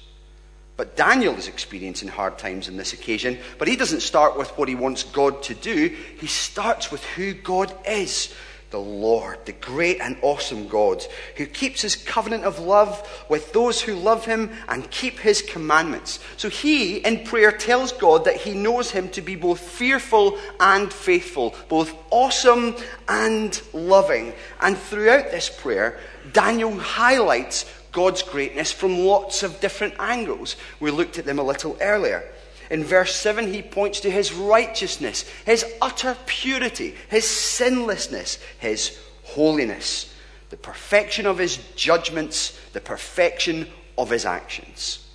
But 0.77 0.95
Daniel 0.95 1.33
is 1.33 1.47
experiencing 1.47 2.09
hard 2.09 2.37
times 2.37 2.69
on 2.69 2.77
this 2.77 2.93
occasion, 2.93 3.39
but 3.57 3.67
he 3.67 3.75
doesn't 3.75 4.01
start 4.01 4.37
with 4.37 4.55
what 4.59 4.69
he 4.69 4.75
wants 4.75 5.01
God 5.01 5.41
to 5.43 5.55
do. 5.55 5.97
He 6.19 6.27
starts 6.27 6.91
with 6.91 7.03
who 7.05 7.33
God 7.33 7.73
is 7.87 8.31
the 8.71 8.79
Lord, 8.79 9.45
the 9.45 9.51
great 9.51 9.99
and 9.99 10.17
awesome 10.21 10.67
God, 10.67 11.05
who 11.35 11.45
keeps 11.45 11.81
his 11.81 11.95
covenant 11.95 12.45
of 12.45 12.59
love 12.59 13.25
with 13.29 13.51
those 13.53 13.81
who 13.81 13.93
love 13.95 14.25
him 14.25 14.49
and 14.69 14.89
keep 14.89 15.19
his 15.19 15.41
commandments. 15.41 16.19
So 16.37 16.49
he, 16.49 16.97
in 16.97 17.25
prayer, 17.25 17.51
tells 17.51 17.91
God 17.91 18.25
that 18.25 18.37
he 18.37 18.53
knows 18.53 18.89
him 18.89 19.09
to 19.09 19.21
be 19.21 19.35
both 19.35 19.59
fearful 19.59 20.37
and 20.59 20.91
faithful, 20.91 21.53
both 21.67 21.93
awesome 22.09 22.75
and 23.07 23.61
loving. 23.73 24.33
And 24.61 24.77
throughout 24.77 25.31
this 25.31 25.49
prayer, 25.49 25.99
Daniel 26.31 26.77
highlights 26.77 27.65
God's 27.91 28.23
greatness 28.23 28.71
from 28.71 28.99
lots 28.99 29.43
of 29.43 29.59
different 29.59 29.95
angles. 29.99 30.55
We 30.79 30.91
looked 30.91 31.19
at 31.19 31.25
them 31.25 31.39
a 31.39 31.43
little 31.43 31.77
earlier. 31.81 32.23
In 32.71 32.85
verse 32.85 33.13
7, 33.13 33.53
he 33.53 33.61
points 33.61 33.99
to 33.99 34.09
his 34.09 34.31
righteousness, 34.31 35.29
his 35.45 35.65
utter 35.81 36.15
purity, 36.25 36.95
his 37.09 37.27
sinlessness, 37.27 38.39
his 38.59 38.97
holiness, 39.23 40.15
the 40.49 40.55
perfection 40.55 41.25
of 41.25 41.37
his 41.37 41.57
judgments, 41.75 42.57
the 42.71 42.79
perfection 42.79 43.67
of 43.97 44.09
his 44.09 44.23
actions. 44.23 45.05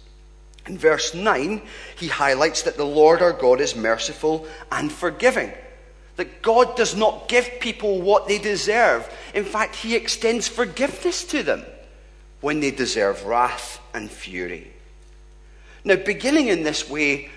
In 0.67 0.77
verse 0.77 1.15
9, 1.15 1.63
he 1.99 2.09
highlights 2.09 2.61
that 2.63 2.77
the 2.77 2.85
Lord 2.85 3.23
our 3.23 3.33
God 3.33 3.63
is 3.63 3.75
merciful 3.75 4.47
and 4.71 4.93
forgiving. 4.93 5.51
That 6.17 6.43
God 6.43 6.77
does 6.77 6.95
not 6.95 7.27
give 7.27 7.59
people 7.59 8.03
what 8.03 8.29
they 8.29 8.39
deserve. 8.39 9.09
In 9.33 9.45
fact, 9.45 9.77
he 9.77 9.97
extends 9.97 10.47
forgiveness 10.47 11.25
to 11.25 11.43
them 11.43 11.65
when 12.43 12.61
they 12.61 12.71
deserve 12.71 13.25
wrath 13.25 13.81
and 13.95 14.11
fury. 14.11 14.73
Now, 15.85 15.97
beginning 15.97 16.49
in 16.49 16.63
this 16.63 16.91
way 16.91 17.31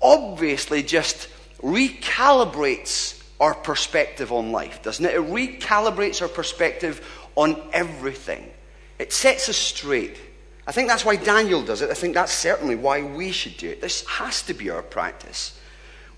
obviously 0.00 0.82
just 0.82 1.28
recalibrates 1.62 3.22
our 3.40 3.54
perspective 3.54 4.32
on 4.32 4.52
life, 4.52 4.82
doesn't 4.82 5.04
it? 5.04 5.14
It 5.14 5.24
recalibrates 5.24 6.22
our 6.22 6.28
perspective 6.28 7.06
on 7.36 7.60
everything. 7.72 8.50
It 8.98 9.12
sets 9.12 9.48
us 9.48 9.56
straight. 9.56 10.18
I 10.66 10.72
think 10.72 10.88
that's 10.88 11.04
why 11.04 11.16
Daniel 11.16 11.62
does 11.62 11.82
it. 11.82 11.90
I 11.90 11.94
think 11.94 12.14
that's 12.14 12.32
certainly 12.32 12.74
why 12.74 13.02
we 13.02 13.30
should 13.32 13.56
do 13.56 13.70
it. 13.70 13.80
This 13.80 14.04
has 14.06 14.42
to 14.42 14.54
be 14.54 14.70
our 14.70 14.82
practice. 14.82 15.58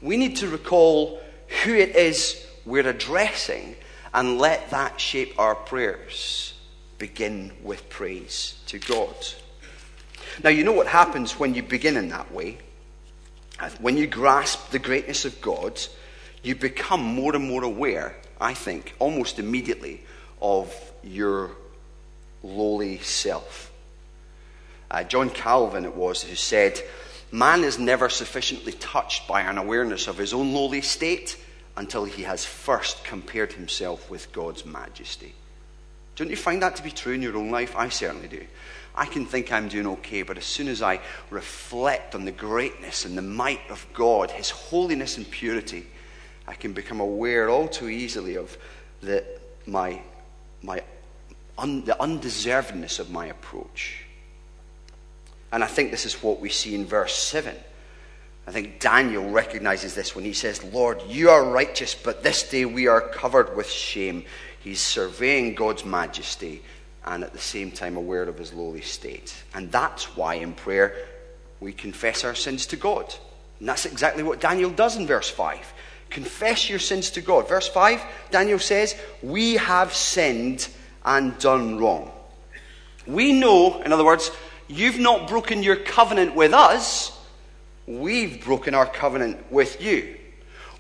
We 0.01 0.17
need 0.17 0.37
to 0.37 0.49
recall 0.49 1.21
who 1.65 1.75
it 1.75 1.95
is 1.95 2.47
we're 2.65 2.89
addressing 2.89 3.77
and 4.13 4.39
let 4.39 4.71
that 4.71 5.01
shape 5.01 5.39
our 5.39 5.55
prayers. 5.55 6.55
Begin 6.99 7.53
with 7.63 7.89
praise 7.89 8.61
to 8.67 8.79
God. 8.79 9.15
Now, 10.43 10.51
you 10.51 10.65
know 10.65 10.73
what 10.73 10.87
happens 10.87 11.39
when 11.39 11.55
you 11.55 11.63
begin 11.63 11.97
in 11.97 12.09
that 12.09 12.33
way? 12.33 12.59
When 13.81 13.97
you 13.97 14.07
grasp 14.07 14.71
the 14.71 14.79
greatness 14.79 15.25
of 15.25 15.41
God, 15.41 15.81
you 16.43 16.55
become 16.55 17.03
more 17.03 17.35
and 17.35 17.47
more 17.47 17.65
aware, 17.65 18.17
I 18.41 18.55
think, 18.55 18.95
almost 18.99 19.39
immediately, 19.39 20.03
of 20.41 20.75
your 21.03 21.51
lowly 22.43 22.99
self. 22.99 23.71
Uh, 24.91 25.05
John 25.05 25.31
Calvin, 25.31 25.85
it 25.85 25.95
was, 25.95 26.23
who 26.23 26.35
said, 26.35 26.81
Man 27.31 27.63
is 27.63 27.79
never 27.79 28.09
sufficiently 28.09 28.73
touched 28.73 29.29
by 29.29 29.43
an 29.43 29.57
awareness 29.57 30.09
of 30.09 30.19
his 30.19 30.33
own 30.33 30.53
lowly 30.53 30.81
state 30.81 31.37
until 31.77 32.05
he 32.05 32.25
has 32.25 32.45
first 32.45 33.05
compared 33.05 33.53
himself 33.53 34.11
with 34.11 34.33
God's 34.33 34.65
majesty. 34.65 35.35
Don't 36.17 36.31
you 36.31 36.37
find 36.37 36.63
that 36.63 36.77
to 36.77 36.83
be 36.83 36.91
true 36.91 37.15
in 37.15 37.23
your 37.23 37.37
own 37.37 37.51
life? 37.51 37.77
I 37.77 37.89
certainly 37.89 38.29
do. 38.29 38.45
I 38.95 39.07
can 39.07 39.25
think 39.25 39.53
I'm 39.53 39.69
doing 39.69 39.87
okay, 39.87 40.23
but 40.23 40.37
as 40.37 40.45
soon 40.45 40.69
as 40.69 40.83
I 40.83 41.01
reflect 41.31 42.15
on 42.15 42.25
the 42.25 42.33
greatness 42.33 43.05
and 43.05 43.17
the 43.17 43.23
might 43.23 43.61
of 43.71 43.87
God, 43.95 44.31
His 44.31 44.51
holiness 44.51 45.17
and 45.17 45.31
purity, 45.31 45.87
I 46.47 46.55
can 46.55 46.73
become 46.73 47.01
aware 47.01 47.49
all 47.49 47.69
too 47.69 47.89
easily 47.89 48.37
of 48.37 48.57
the, 49.01 49.25
my, 49.67 50.03
my 50.63 50.83
un, 51.57 51.85
the 51.85 51.97
undeservedness 52.01 52.99
of 52.99 53.11
my 53.11 53.27
approach. 53.27 54.05
And 55.53 55.63
I 55.63 55.67
think 55.67 55.91
this 55.91 56.07
is 56.07 56.23
what 56.23 56.41
we 56.41 56.49
see 56.49 56.75
in 56.75 56.85
verse 56.85 57.15
7. 57.15 57.55
I 58.47 58.53
think 58.53 58.81
Daniel 58.81 59.31
recognizes 59.31 59.95
this 59.95 60.17
when 60.17 60.25
he 60.25 60.33
says, 60.33 60.65
Lord, 60.65 61.01
you 61.07 61.31
are 61.31 61.45
righteous, 61.45 61.95
but 61.95 62.23
this 62.23 62.49
day 62.49 62.65
we 62.65 62.89
are 62.89 63.01
covered 63.01 63.57
with 63.57 63.69
shame. 63.69 64.25
He's 64.61 64.81
surveying 64.81 65.55
God's 65.55 65.85
majesty 65.85 66.63
and 67.05 67.25
at 67.25 67.33
the 67.33 67.39
same 67.39 67.71
time 67.71 67.97
aware 67.97 68.23
of 68.25 68.39
his 68.39 68.53
lowly 68.53 68.81
state. 68.81 69.35
And 69.55 69.71
that's 69.73 70.17
why 70.17 70.35
in 70.35 70.53
prayer 70.53 70.95
we 71.61 71.73
confess 71.73 72.25
our 72.25 72.35
sins 72.35 72.67
to 72.67 72.77
God. 72.77 73.15
And 73.59 73.69
that's 73.69 73.87
exactly 73.87 74.23
what 74.23 74.41
Daniel 74.41 74.71
does 74.71 74.97
in 74.97 75.07
verse 75.07 75.29
5. 75.31 75.73
Confess 76.11 76.69
your 76.69 76.79
sins 76.79 77.11
to 77.11 77.21
God. 77.21 77.49
Verse 77.49 77.69
5, 77.69 78.03
Daniel 78.31 78.59
says, 78.59 78.97
We 79.23 79.55
have 79.55 79.95
sinned 79.95 80.69
and 81.05 81.39
done 81.39 81.79
wrong. 81.79 82.11
We 83.07 83.33
know, 83.33 83.81
in 83.83 83.93
other 83.93 84.05
words, 84.05 84.31
you've 84.69 84.99
not 84.99 85.29
broken 85.29 85.63
your 85.63 85.77
covenant 85.77 86.35
with 86.35 86.53
us, 86.53 87.17
we've 87.87 88.45
broken 88.45 88.75
our 88.75 88.87
covenant 88.87 89.51
with 89.51 89.81
you. 89.81 90.17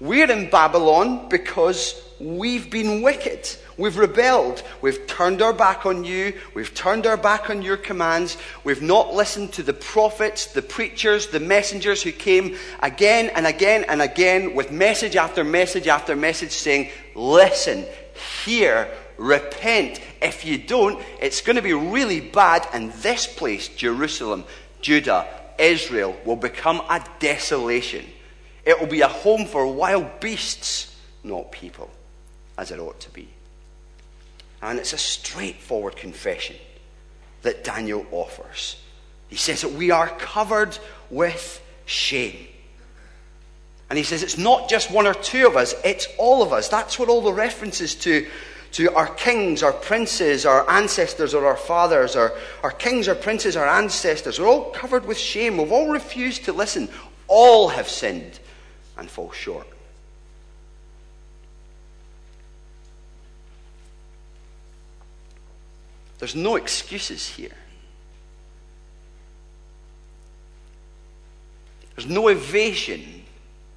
We're 0.00 0.30
in 0.30 0.50
Babylon 0.50 1.28
because 1.28 2.02
we've 2.20 2.70
been 2.70 3.02
wicked. 3.02 3.48
We've 3.78 3.96
rebelled. 3.96 4.62
We've 4.82 5.06
turned 5.06 5.40
our 5.40 5.54
back 5.54 5.86
on 5.86 6.04
you. 6.04 6.34
We've 6.54 6.72
turned 6.74 7.06
our 7.06 7.16
back 7.16 7.48
on 7.48 7.62
your 7.62 7.78
commands. 7.78 8.36
We've 8.62 8.82
not 8.82 9.14
listened 9.14 9.54
to 9.54 9.62
the 9.62 9.72
prophets, 9.72 10.46
the 10.46 10.62
preachers, 10.62 11.28
the 11.28 11.40
messengers 11.40 12.02
who 12.02 12.12
came 12.12 12.56
again 12.80 13.30
and 13.34 13.46
again 13.46 13.84
and 13.88 14.02
again 14.02 14.54
with 14.54 14.70
message 14.70 15.16
after 15.16 15.42
message 15.42 15.88
after 15.88 16.14
message 16.14 16.52
saying, 16.52 16.90
Listen, 17.14 17.86
hear, 18.44 18.90
repent. 19.16 20.00
If 20.20 20.44
you 20.44 20.58
don't, 20.58 21.02
it's 21.20 21.40
going 21.40 21.56
to 21.56 21.62
be 21.62 21.72
really 21.72 22.20
bad, 22.20 22.68
and 22.72 22.92
this 22.94 23.26
place, 23.26 23.68
Jerusalem, 23.68 24.44
Judah, 24.82 25.26
Israel, 25.58 26.16
will 26.24 26.36
become 26.36 26.82
a 26.90 27.04
desolation. 27.18 28.04
It 28.64 28.78
will 28.78 28.86
be 28.86 29.00
a 29.00 29.08
home 29.08 29.46
for 29.46 29.66
wild 29.66 30.20
beasts, 30.20 30.94
not 31.24 31.50
people, 31.50 31.90
as 32.60 32.70
it 32.70 32.78
ought 32.78 33.00
to 33.00 33.10
be. 33.10 33.26
And 34.60 34.78
it's 34.78 34.92
a 34.92 34.98
straightforward 34.98 35.96
confession 35.96 36.56
that 37.40 37.64
Daniel 37.64 38.06
offers. 38.12 38.76
He 39.28 39.36
says 39.36 39.62
that 39.62 39.72
we 39.72 39.90
are 39.90 40.08
covered 40.08 40.78
with 41.08 41.62
shame. 41.86 42.46
And 43.88 43.96
he 43.96 44.04
says 44.04 44.22
it's 44.22 44.36
not 44.36 44.68
just 44.68 44.90
one 44.90 45.06
or 45.06 45.14
two 45.14 45.46
of 45.46 45.56
us, 45.56 45.74
it's 45.84 46.06
all 46.18 46.42
of 46.42 46.52
us. 46.52 46.68
That's 46.68 46.98
what 46.98 47.08
all 47.08 47.22
the 47.22 47.32
references 47.32 47.94
to, 47.96 48.28
to 48.72 48.94
our 48.94 49.08
kings, 49.14 49.62
our 49.62 49.72
princes, 49.72 50.44
our 50.44 50.68
ancestors, 50.70 51.32
or 51.32 51.46
our 51.46 51.56
fathers, 51.56 52.14
our, 52.14 52.34
our 52.62 52.72
kings, 52.72 53.08
our 53.08 53.14
princes, 53.14 53.56
our 53.56 53.66
ancestors, 53.66 54.38
we're 54.38 54.46
all 54.46 54.70
covered 54.70 55.06
with 55.06 55.16
shame. 55.16 55.56
We've 55.56 55.72
all 55.72 55.90
refused 55.90 56.44
to 56.44 56.52
listen. 56.52 56.90
All 57.26 57.68
have 57.70 57.88
sinned 57.88 58.38
and 58.98 59.08
fall 59.08 59.32
short. 59.32 59.66
There's 66.20 66.36
no 66.36 66.56
excuses 66.56 67.26
here. 67.26 67.56
There's 71.96 72.08
no 72.08 72.28
evasion 72.28 73.24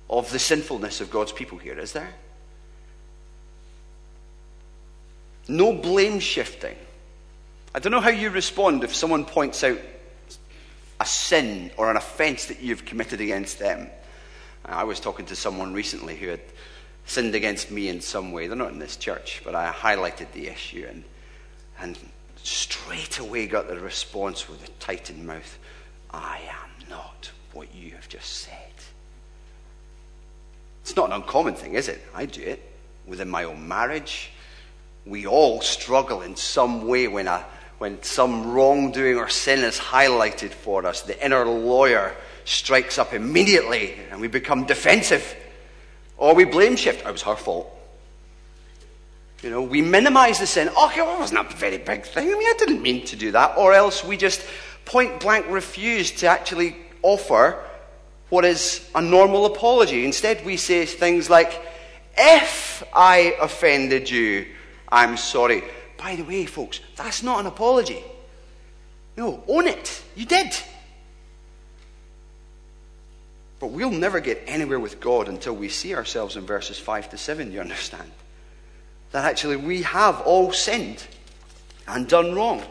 of 0.09 0.29
the 0.29 0.39
sinfulness 0.39 0.99
of 0.99 1.09
God's 1.09 1.31
people 1.31 1.57
here, 1.57 1.79
is 1.79 1.93
there? 1.93 2.13
No 5.47 5.71
blame 5.71 6.19
shifting. 6.19 6.75
I 7.73 7.79
don't 7.79 7.93
know 7.93 8.01
how 8.01 8.09
you 8.09 8.29
respond 8.29 8.83
if 8.83 8.93
someone 8.93 9.23
points 9.23 9.63
out 9.63 9.79
a 10.99 11.05
sin 11.05 11.71
or 11.77 11.89
an 11.89 11.95
offense 11.95 12.47
that 12.47 12.61
you've 12.61 12.83
committed 12.83 13.21
against 13.21 13.57
them. 13.57 13.89
I 14.65 14.83
was 14.83 14.99
talking 14.99 15.25
to 15.27 15.35
someone 15.35 15.73
recently 15.73 16.17
who 16.17 16.27
had 16.27 16.41
sinned 17.05 17.35
against 17.35 17.71
me 17.71 17.87
in 17.87 18.01
some 18.01 18.33
way. 18.33 18.47
They're 18.47 18.57
not 18.57 18.73
in 18.73 18.79
this 18.79 18.97
church, 18.97 19.41
but 19.45 19.55
I 19.55 19.71
highlighted 19.71 20.31
the 20.33 20.47
issue 20.47 20.85
and, 20.89 21.03
and 21.79 21.97
straight 22.43 23.19
away 23.19 23.47
got 23.47 23.67
the 23.67 23.79
response 23.79 24.47
with 24.49 24.63
a 24.63 24.71
tightened 24.79 25.25
mouth 25.25 25.57
I 26.11 26.41
am 26.49 26.89
not 26.89 27.31
what 27.53 27.73
you 27.73 27.91
have 27.91 28.07
just 28.07 28.29
said. 28.29 28.53
It's 30.81 30.95
not 30.95 31.07
an 31.07 31.13
uncommon 31.13 31.55
thing, 31.55 31.73
is 31.73 31.87
it? 31.87 32.01
I 32.13 32.25
do 32.25 32.41
it 32.41 32.61
within 33.07 33.29
my 33.29 33.45
own 33.45 33.67
marriage. 33.67 34.31
We 35.05 35.25
all 35.25 35.61
struggle 35.61 36.21
in 36.21 36.35
some 36.35 36.87
way 36.87 37.07
when, 37.07 37.27
a, 37.27 37.45
when 37.77 38.03
some 38.03 38.51
wrongdoing 38.51 39.17
or 39.17 39.29
sin 39.29 39.63
is 39.63 39.79
highlighted 39.79 40.51
for 40.51 40.85
us. 40.85 41.01
The 41.01 41.23
inner 41.25 41.45
lawyer 41.45 42.15
strikes 42.45 42.99
up 42.99 43.13
immediately 43.13 43.95
and 44.11 44.21
we 44.21 44.27
become 44.27 44.65
defensive. 44.65 45.35
Or 46.17 46.35
we 46.35 46.45
blame 46.45 46.75
shift. 46.75 47.05
It 47.05 47.11
was 47.11 47.23
her 47.23 47.35
fault. 47.35 47.72
You 49.43 49.49
know, 49.49 49.61
we 49.61 49.81
minimize 49.81 50.39
the 50.39 50.47
sin. 50.47 50.69
Oh, 50.75 50.91
it 50.95 51.19
wasn't 51.19 51.41
a 51.41 51.55
very 51.55 51.77
big 51.77 52.05
thing. 52.05 52.29
I 52.29 52.31
mean, 52.31 52.47
I 52.47 52.55
didn't 52.57 52.81
mean 52.81 53.05
to 53.07 53.17
do 53.17 53.31
that. 53.31 53.57
Or 53.57 53.73
else 53.73 54.03
we 54.03 54.15
just 54.15 54.43
point 54.85 55.19
blank 55.19 55.47
refuse 55.49 56.11
to 56.11 56.27
actually 56.27 56.77
offer 57.01 57.61
what 58.29 58.45
is 58.45 58.89
a 58.95 59.01
normal 59.01 59.45
apology. 59.45 60.05
Instead, 60.05 60.45
we 60.45 60.55
say 60.55 60.85
things 60.85 61.29
like, 61.29 61.61
If 62.17 62.83
I 62.93 63.35
offended 63.41 64.09
you, 64.09 64.47
I'm 64.89 65.17
sorry. 65.17 65.63
By 65.97 66.15
the 66.15 66.23
way, 66.23 66.45
folks, 66.45 66.79
that's 66.95 67.21
not 67.21 67.41
an 67.41 67.45
apology. 67.45 68.01
No, 69.17 69.43
own 69.47 69.67
it. 69.67 70.03
You 70.15 70.25
did. 70.25 70.53
But 73.59 73.67
we'll 73.67 73.91
never 73.91 74.19
get 74.19 74.41
anywhere 74.47 74.79
with 74.79 74.99
God 74.99 75.27
until 75.27 75.55
we 75.55 75.69
see 75.69 75.95
ourselves 75.95 76.35
in 76.35 76.45
verses 76.45 76.79
5 76.79 77.09
to 77.11 77.17
7, 77.17 77.51
you 77.51 77.59
understand? 77.59 78.11
That 79.13 79.25
actually 79.25 79.55
we 79.55 79.83
have 79.83 80.21
all 80.21 80.51
sinned 80.51 81.05
and 81.87 82.07
done 82.09 82.33
wrong. 82.35 82.63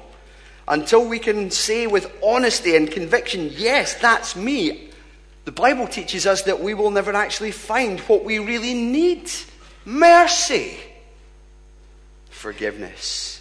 Until 0.68 1.08
we 1.08 1.18
can 1.18 1.50
say 1.50 1.87
with 1.87 2.12
honesty 2.22 2.76
and 2.76 2.90
conviction, 2.90 3.50
yes, 3.54 3.94
that's 3.94 4.37
me. 4.37 4.90
The 5.44 5.52
Bible 5.52 5.87
teaches 5.87 6.26
us 6.26 6.42
that 6.42 6.61
we 6.61 6.75
will 6.75 6.90
never 6.90 7.14
actually 7.14 7.52
find 7.52 8.00
what 8.00 8.25
we 8.25 8.38
really 8.38 8.75
need 8.75 9.30
mercy, 9.84 10.78
forgiveness. 12.28 13.40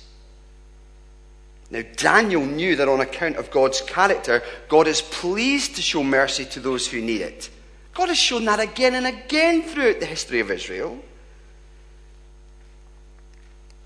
Now, 1.72 1.84
Daniel 1.96 2.46
knew 2.46 2.76
that 2.76 2.90
on 2.90 3.00
account 3.00 3.38
of 3.38 3.50
God's 3.50 3.82
character, 3.82 4.44
God 4.68 4.88
is 4.88 5.02
pleased 5.02 5.76
to 5.76 5.82
show 5.82 6.04
mercy 6.04 6.46
to 6.46 6.60
those 6.60 6.88
who 6.88 7.02
need 7.02 7.22
it. 7.22 7.50
God 7.94 8.10
has 8.10 8.18
shown 8.18 8.46
that 8.46 8.60
again 8.60 8.94
and 8.94 9.08
again 9.08 9.64
throughout 9.64 10.00
the 10.00 10.06
history 10.06 10.40
of 10.40 10.52
Israel. 10.52 11.00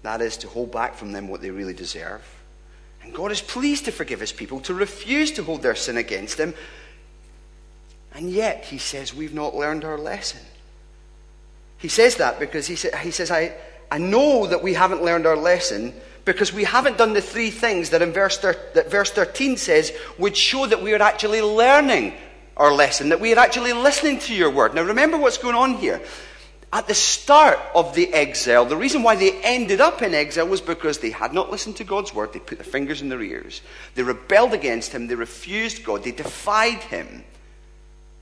That 0.05 0.21
is, 0.21 0.37
to 0.37 0.47
hold 0.47 0.71
back 0.71 0.93
from 0.93 1.13
them 1.13 1.27
what 1.27 1.41
they 1.41 1.49
really 1.49 1.73
deserve. 1.73 2.21
And 3.01 3.11
God 3.11 3.31
is 3.31 3.41
pleased 3.41 3.85
to 3.85 3.91
forgive 3.91 4.19
his 4.19 4.31
people, 4.31 4.59
to 4.61 4.73
refuse 4.75 5.31
to 5.31 5.43
hold 5.43 5.63
their 5.63 5.73
sin 5.73 5.97
against 5.97 6.37
them. 6.37 6.53
And 8.13 8.29
yet, 8.29 8.65
he 8.65 8.77
says, 8.77 9.15
we've 9.15 9.33
not 9.33 9.55
learned 9.55 9.83
our 9.83 9.97
lesson. 9.97 10.41
He 11.79 11.87
says 11.87 12.17
that 12.17 12.39
because 12.39 12.67
he, 12.67 12.75
sa- 12.75 12.95
he 12.97 13.09
says, 13.09 13.31
I, 13.31 13.55
I 13.89 13.97
know 13.97 14.45
that 14.45 14.61
we 14.61 14.75
haven't 14.75 15.01
learned 15.01 15.25
our 15.25 15.35
lesson 15.35 15.91
because 16.23 16.53
we 16.53 16.65
haven't 16.65 16.99
done 16.99 17.13
the 17.13 17.21
three 17.21 17.49
things 17.49 17.89
that 17.89 18.03
in 18.03 18.13
verse, 18.13 18.37
thir- 18.37 18.61
that 18.75 18.91
verse 18.91 19.09
13 19.09 19.57
says 19.57 19.91
would 20.19 20.37
show 20.37 20.67
that 20.67 20.83
we 20.83 20.93
are 20.93 21.01
actually 21.01 21.41
learning 21.41 22.13
our 22.55 22.71
lesson, 22.71 23.09
that 23.09 23.19
we 23.19 23.33
are 23.33 23.39
actually 23.39 23.73
listening 23.73 24.19
to 24.19 24.35
your 24.35 24.51
word. 24.51 24.75
Now 24.75 24.83
remember 24.83 25.17
what's 25.17 25.39
going 25.39 25.55
on 25.55 25.73
here. 25.73 25.99
At 26.73 26.87
the 26.87 26.93
start 26.93 27.59
of 27.73 27.95
the 27.95 28.13
exile, 28.13 28.65
the 28.65 28.75
reason 28.75 29.03
why 29.03 29.15
they 29.15 29.41
ended 29.43 29.79
up 29.79 30.01
in 30.01 30.13
exile 30.13 30.47
was 30.47 30.61
because 30.61 30.99
they 30.99 31.11
had 31.11 31.33
not 31.33 31.51
listened 31.51 31.77
to 31.77 31.83
God's 31.83 32.13
word. 32.13 32.33
They 32.33 32.39
put 32.39 32.57
their 32.57 32.65
fingers 32.65 33.01
in 33.01 33.09
their 33.09 33.21
ears. 33.21 33.61
They 33.93 34.03
rebelled 34.03 34.53
against 34.53 34.91
him. 34.91 35.07
They 35.07 35.15
refused 35.15 35.83
God. 35.83 36.03
They 36.03 36.11
defied 36.11 36.81
him 36.83 37.23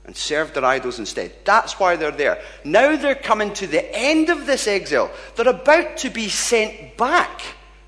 and 0.05 0.15
served 0.15 0.53
their 0.53 0.65
idols 0.65 0.99
instead. 0.99 1.33
That's 1.45 1.79
why 1.79 1.95
they're 1.95 2.11
there. 2.11 2.41
Now 2.63 2.95
they're 2.95 3.15
coming 3.15 3.53
to 3.53 3.67
the 3.67 3.83
end 3.95 4.29
of 4.29 4.45
this 4.45 4.67
exile. 4.67 5.09
They're 5.35 5.47
about 5.47 5.97
to 5.97 6.09
be 6.09 6.29
sent 6.29 6.97
back. 6.97 7.41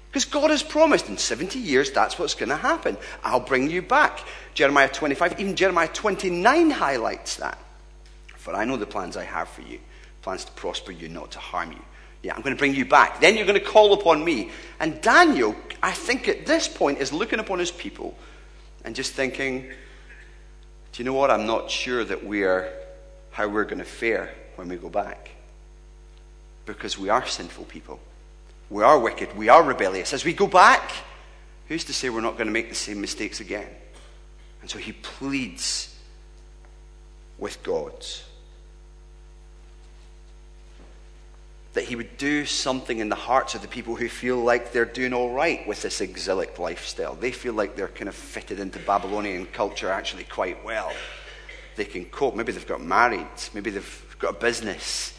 Because 0.10 0.26
God 0.26 0.50
has 0.50 0.64
promised 0.64 1.10
in 1.10 1.18
70 1.18 1.60
years 1.60 1.92
that's 1.92 2.18
what's 2.18 2.36
going 2.36 2.50
to 2.50 2.56
happen. 2.56 2.98
I'll 3.24 3.42
bring 3.42 3.70
you 3.70 3.82
back. 3.82 4.22
Jeremiah 4.54 4.88
25, 4.88 5.42
even 5.42 5.56
Jeremiah 5.58 5.90
29 5.90 6.72
highlights 6.72 7.36
that. 7.36 7.60
For 8.38 8.56
I 8.56 8.64
know 8.64 8.78
the 8.78 8.86
plans 8.86 9.18
I 9.18 9.26
have 9.26 9.50
for 9.50 9.62
you 9.62 9.80
plans 10.26 10.44
to 10.44 10.52
prosper 10.54 10.92
you, 10.92 11.08
not 11.08 11.32
to 11.32 11.40
harm 11.40 11.72
you. 11.72 11.82
Yeah, 12.24 12.34
I'm 12.34 12.42
going 12.42 12.56
to 12.56 12.60
bring 12.60 12.74
you 12.74 12.84
back. 12.84 13.22
Then 13.22 13.38
you're 13.38 13.46
going 13.46 13.60
to 13.60 13.66
call 13.66 13.94
upon 13.94 14.26
me. 14.26 14.50
And 14.80 15.00
Daniel, 15.00 15.56
I 15.84 15.92
think 15.92 16.28
at 16.28 16.48
this 16.48 16.68
point, 16.68 16.98
is 16.98 17.14
looking 17.14 17.40
upon 17.40 17.60
his 17.60 17.70
people 17.70 18.18
and 18.84 18.96
just 18.96 19.14
thinking, 19.14 19.62
do 20.92 20.96
you 20.96 21.06
know 21.06 21.14
what? 21.14 21.30
I'm 21.30 21.46
not 21.46 21.70
sure 21.70 22.04
that 22.04 22.26
we're 22.26 22.74
how 23.30 23.48
we're 23.48 23.66
going 23.66 23.78
to 23.78 23.86
fare 23.86 24.34
when 24.56 24.68
we 24.68 24.78
go 24.78 24.90
back. 24.90 25.30
Because 26.66 26.98
we 26.98 27.10
are 27.10 27.28
sinful 27.28 27.66
people. 27.66 28.00
We 28.72 28.82
are 28.82 28.98
wicked. 28.98 29.38
We 29.38 29.50
are 29.50 29.62
rebellious. 29.62 30.12
As 30.12 30.26
we 30.26 30.34
go 30.34 30.48
back, 30.48 30.90
who's 31.68 31.84
to 31.84 31.94
say 31.94 32.10
we're 32.10 32.22
not 32.22 32.34
going 32.34 32.48
to 32.48 32.54
make 32.54 32.70
the 32.70 32.76
same 32.76 33.00
mistakes 33.00 33.42
again? 33.42 33.68
And 34.62 34.72
so 34.72 34.80
he 34.80 34.92
pleads 34.92 35.96
with 37.38 37.62
God 37.62 37.94
that 41.76 41.84
he 41.84 41.98
would 41.98 42.18
do 42.18 42.46
something 42.46 43.00
in 43.00 43.10
the 43.10 43.16
hearts 43.16 43.54
of 43.54 43.62
the 43.62 43.68
people 43.68 43.96
who 43.96 44.08
feel 44.08 44.38
like 44.38 44.72
they're 44.72 44.86
doing 44.86 45.14
all 45.14 45.32
right 45.32 45.68
with 45.68 45.82
this 45.82 46.00
exilic 46.00 46.58
lifestyle. 46.58 47.16
They 47.16 47.32
feel 47.32 47.54
like 47.54 47.76
they're 47.76 47.90
kind 47.90 48.08
of 48.08 48.16
fitted 48.16 48.62
into 48.62 48.80
Babylonian 48.80 49.46
culture 49.48 49.90
actually 49.90 50.24
quite 50.24 50.64
well. 50.64 50.94
They 51.76 51.84
can 51.84 52.06
cope. 52.06 52.34
Maybe 52.34 52.54
they've 52.54 52.66
got 52.66 52.82
married. 52.82 53.28
Maybe 53.54 53.72
they've 53.72 54.16
got 54.20 54.36
a 54.36 54.40
business. 54.40 55.14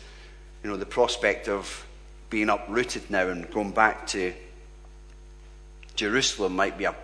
You 0.64 0.70
know, 0.70 0.78
the 0.78 0.86
prospect 0.86 1.46
of 1.46 1.86
being 2.30 2.48
uprooted 2.48 3.10
now 3.10 3.28
and 3.28 3.50
going 3.50 3.72
back 3.72 4.06
to 4.08 4.32
Jerusalem 5.94 6.56
might 6.56 6.78
be 6.78 6.84
a 6.84 6.94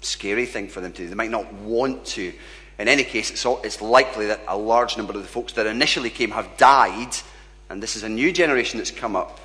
scary 0.00 0.46
thing 0.46 0.68
for 0.68 0.80
them 0.80 0.92
to 0.92 1.02
do. 1.02 1.08
They 1.08 1.16
might 1.16 1.30
not 1.30 1.52
want 1.54 2.04
to. 2.06 2.32
In 2.78 2.86
any 2.86 3.02
case, 3.02 3.32
it's, 3.32 3.44
all, 3.44 3.60
it's 3.64 3.82
likely 3.82 4.28
that 4.28 4.42
a 4.46 4.56
large 4.56 4.96
number 4.96 5.12
of 5.12 5.22
the 5.22 5.28
folks 5.28 5.54
that 5.54 5.66
initially 5.66 6.10
came 6.10 6.30
have 6.30 6.56
died, 6.56 7.16
and 7.72 7.82
this 7.82 7.96
is 7.96 8.02
a 8.02 8.08
new 8.08 8.30
generation 8.32 8.76
that's 8.76 8.90
come 8.90 9.16
up. 9.16 9.40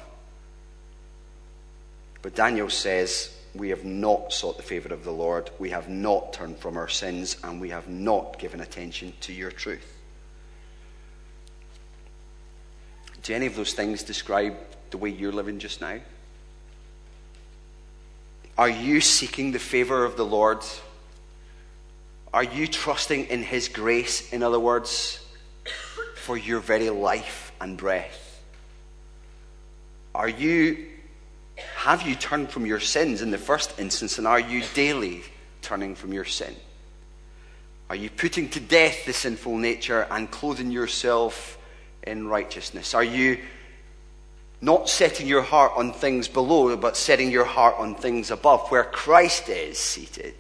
But 2.22 2.36
Daniel 2.36 2.70
says, 2.70 3.34
We 3.56 3.70
have 3.70 3.86
not 3.86 4.34
sought 4.34 4.58
the 4.58 4.64
favor 4.64 4.94
of 4.94 5.06
the 5.06 5.14
Lord, 5.14 5.50
we 5.60 5.70
have 5.70 5.88
not 5.88 6.34
turned 6.34 6.58
from 6.58 6.76
our 6.76 6.90
sins, 6.90 7.38
and 7.42 7.62
we 7.62 7.70
have 7.70 7.88
not 7.88 8.38
given 8.38 8.60
attention 8.60 9.14
to 9.22 9.32
your 9.32 9.50
truth. 9.50 9.98
Do 13.24 13.34
any 13.34 13.46
of 13.46 13.56
those 13.56 13.72
things 13.72 14.04
describe 14.04 14.58
the 14.90 14.98
way 14.98 15.10
you're 15.10 15.32
living 15.32 15.58
just 15.58 15.80
now? 15.80 16.02
Are 18.58 18.70
you 18.70 19.00
seeking 19.00 19.54
the 19.54 19.60
favor 19.60 20.04
of 20.04 20.18
the 20.18 20.26
Lord? 20.26 20.66
Are 22.34 22.44
you 22.44 22.68
trusting 22.68 23.28
in 23.28 23.42
His 23.42 23.70
grace, 23.70 24.34
in 24.34 24.44
other 24.44 24.60
words, 24.60 25.26
for 26.18 26.38
your 26.38 26.60
very 26.60 26.90
life 26.90 27.47
and 27.60 27.78
breath? 27.78 28.42
Are 30.14 30.30
you, 30.30 30.88
have 31.56 32.02
you 32.02 32.16
turned 32.16 32.50
from 32.50 32.66
your 32.66 32.80
sins 32.80 33.22
in 33.22 33.32
the 33.32 33.38
first 33.38 33.80
instance, 33.80 34.18
and 34.18 34.28
are 34.28 34.40
you 34.40 34.64
daily 34.74 35.24
turning 35.62 35.96
from 35.96 36.14
your 36.14 36.26
sin? 36.26 36.56
Are 37.90 37.96
you 37.96 38.10
putting 38.10 38.50
to 38.50 38.60
death 38.60 39.06
the 39.06 39.14
sinful 39.14 39.58
nature 39.58 40.08
and 40.12 40.30
clothing 40.30 40.72
yourself 40.72 41.58
in 42.04 42.28
righteousness? 42.28 42.94
Are 42.94 43.04
you 43.04 43.40
not 44.60 44.90
setting 44.90 45.28
your 45.28 45.44
heart 45.44 45.74
on 45.76 45.94
things 45.94 46.28
below, 46.28 46.76
but 46.76 46.98
setting 46.98 47.32
your 47.32 47.46
heart 47.46 47.76
on 47.78 47.96
things 47.96 48.32
above, 48.32 48.70
where 48.70 48.84
Christ 48.84 49.50
is 49.50 49.78
seated? 49.78 50.36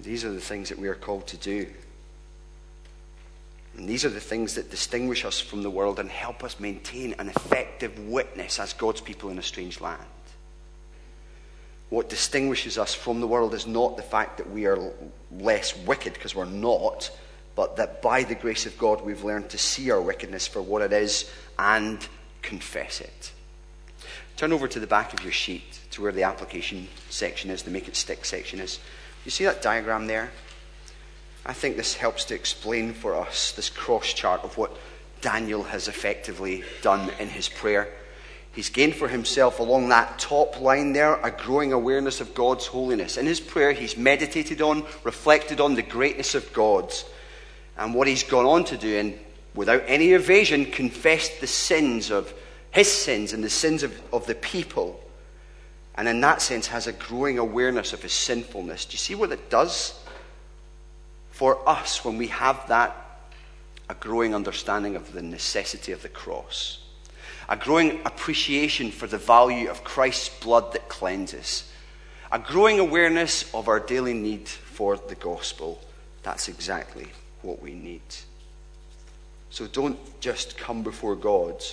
These 0.00 0.24
are 0.24 0.32
the 0.32 0.40
things 0.40 0.70
that 0.70 0.78
we 0.78 0.88
are 0.88 0.94
called 0.94 1.26
to 1.28 1.36
do. 1.36 1.66
And 3.78 3.88
these 3.88 4.04
are 4.04 4.10
the 4.10 4.18
things 4.18 4.56
that 4.56 4.72
distinguish 4.72 5.24
us 5.24 5.38
from 5.38 5.62
the 5.62 5.70
world 5.70 6.00
and 6.00 6.10
help 6.10 6.42
us 6.42 6.58
maintain 6.58 7.14
an 7.20 7.28
effective 7.28 7.96
witness 8.00 8.58
as 8.58 8.72
God's 8.72 9.00
people 9.00 9.30
in 9.30 9.38
a 9.38 9.42
strange 9.42 9.80
land. 9.80 10.02
What 11.88 12.08
distinguishes 12.08 12.76
us 12.76 12.92
from 12.92 13.20
the 13.20 13.28
world 13.28 13.54
is 13.54 13.68
not 13.68 13.96
the 13.96 14.02
fact 14.02 14.38
that 14.38 14.50
we 14.50 14.66
are 14.66 14.90
less 15.30 15.76
wicked, 15.76 16.12
because 16.12 16.34
we're 16.34 16.44
not, 16.44 17.08
but 17.54 17.76
that 17.76 18.02
by 18.02 18.24
the 18.24 18.34
grace 18.34 18.66
of 18.66 18.76
God 18.78 19.00
we've 19.04 19.22
learned 19.22 19.50
to 19.50 19.58
see 19.58 19.92
our 19.92 20.02
wickedness 20.02 20.48
for 20.48 20.60
what 20.60 20.82
it 20.82 20.92
is 20.92 21.30
and 21.56 22.04
confess 22.42 23.00
it. 23.00 23.32
Turn 24.36 24.52
over 24.52 24.66
to 24.66 24.80
the 24.80 24.88
back 24.88 25.12
of 25.12 25.22
your 25.22 25.32
sheet 25.32 25.78
to 25.92 26.02
where 26.02 26.12
the 26.12 26.24
application 26.24 26.88
section 27.10 27.48
is, 27.48 27.62
the 27.62 27.70
make 27.70 27.86
it 27.86 27.94
stick 27.94 28.24
section 28.24 28.58
is. 28.58 28.80
You 29.24 29.30
see 29.30 29.44
that 29.44 29.62
diagram 29.62 30.08
there? 30.08 30.32
I 31.48 31.54
think 31.54 31.78
this 31.78 31.94
helps 31.94 32.26
to 32.26 32.34
explain 32.34 32.92
for 32.92 33.16
us 33.16 33.52
this 33.52 33.70
cross 33.70 34.12
chart 34.12 34.44
of 34.44 34.58
what 34.58 34.76
Daniel 35.22 35.62
has 35.62 35.88
effectively 35.88 36.62
done 36.82 37.10
in 37.18 37.28
his 37.28 37.48
prayer. 37.48 37.88
He's 38.52 38.68
gained 38.68 38.94
for 38.94 39.08
himself 39.08 39.58
along 39.58 39.88
that 39.88 40.18
top 40.18 40.60
line 40.60 40.92
there 40.92 41.14
a 41.14 41.30
growing 41.30 41.72
awareness 41.72 42.20
of 42.20 42.34
God's 42.34 42.66
holiness. 42.66 43.16
In 43.16 43.24
his 43.24 43.40
prayer, 43.40 43.72
he's 43.72 43.96
meditated 43.96 44.60
on, 44.60 44.84
reflected 45.04 45.58
on 45.58 45.74
the 45.74 45.82
greatness 45.82 46.34
of 46.34 46.52
God 46.52 46.92
and 47.78 47.94
what 47.94 48.08
he's 48.08 48.24
gone 48.24 48.44
on 48.44 48.64
to 48.64 48.76
do, 48.76 48.98
and 48.98 49.18
without 49.54 49.84
any 49.86 50.12
evasion, 50.12 50.66
confessed 50.66 51.40
the 51.40 51.46
sins 51.46 52.10
of 52.10 52.34
his 52.72 52.92
sins 52.92 53.32
and 53.32 53.42
the 53.42 53.48
sins 53.48 53.82
of, 53.82 53.98
of 54.12 54.26
the 54.26 54.34
people. 54.34 55.00
And 55.94 56.08
in 56.08 56.20
that 56.20 56.42
sense, 56.42 56.66
has 56.66 56.86
a 56.86 56.92
growing 56.92 57.38
awareness 57.38 57.94
of 57.94 58.02
his 58.02 58.12
sinfulness. 58.12 58.84
Do 58.84 58.94
you 58.94 58.98
see 58.98 59.14
what 59.14 59.32
it 59.32 59.48
does 59.48 59.94
for 61.38 61.66
us 61.68 62.04
when 62.04 62.18
we 62.18 62.26
have 62.26 62.68
that? 62.68 62.94
A 63.88 63.94
growing 63.94 64.34
understanding 64.34 64.96
of 64.96 65.12
the 65.12 65.22
necessity 65.22 65.92
of 65.92 66.02
the 66.02 66.08
cross 66.10 66.80
a 67.48 67.56
growing 67.56 68.00
appreciation 68.04 68.90
for 68.90 69.06
the 69.06 69.18
value 69.18 69.70
of 69.70 69.82
Christ's 69.82 70.28
blood 70.40 70.72
that 70.74 70.88
cleanses, 70.88 71.70
a 72.30 72.38
growing 72.38 72.78
awareness 72.78 73.52
of 73.54 73.68
our 73.68 73.80
daily 73.80 74.12
need 74.12 74.46
for 74.46 74.98
the 74.98 75.14
gospel. 75.14 75.80
That's 76.22 76.48
exactly 76.48 77.08
what 77.40 77.62
we 77.62 77.72
need. 77.72 78.02
So 79.48 79.66
don't 79.66 79.98
just 80.20 80.58
come 80.58 80.82
before 80.82 81.16
God 81.16 81.64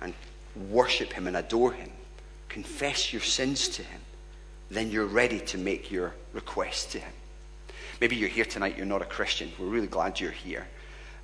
and 0.00 0.14
worship 0.70 1.12
Him 1.12 1.26
and 1.26 1.36
adore 1.36 1.72
Him. 1.72 1.90
Confess 2.48 3.12
your 3.12 3.20
sins 3.20 3.68
to 3.68 3.82
Him. 3.82 4.00
Then 4.70 4.90
you're 4.90 5.04
ready 5.04 5.40
to 5.40 5.58
make 5.58 5.90
your 5.90 6.14
request 6.32 6.92
to 6.92 7.00
Him. 7.00 7.12
Maybe 8.00 8.16
you're 8.16 8.28
here 8.28 8.44
tonight, 8.44 8.76
you're 8.76 8.86
not 8.86 9.02
a 9.02 9.06
Christian. 9.06 9.50
We're 9.58 9.66
really 9.66 9.86
glad 9.86 10.20
you're 10.20 10.30
here. 10.30 10.66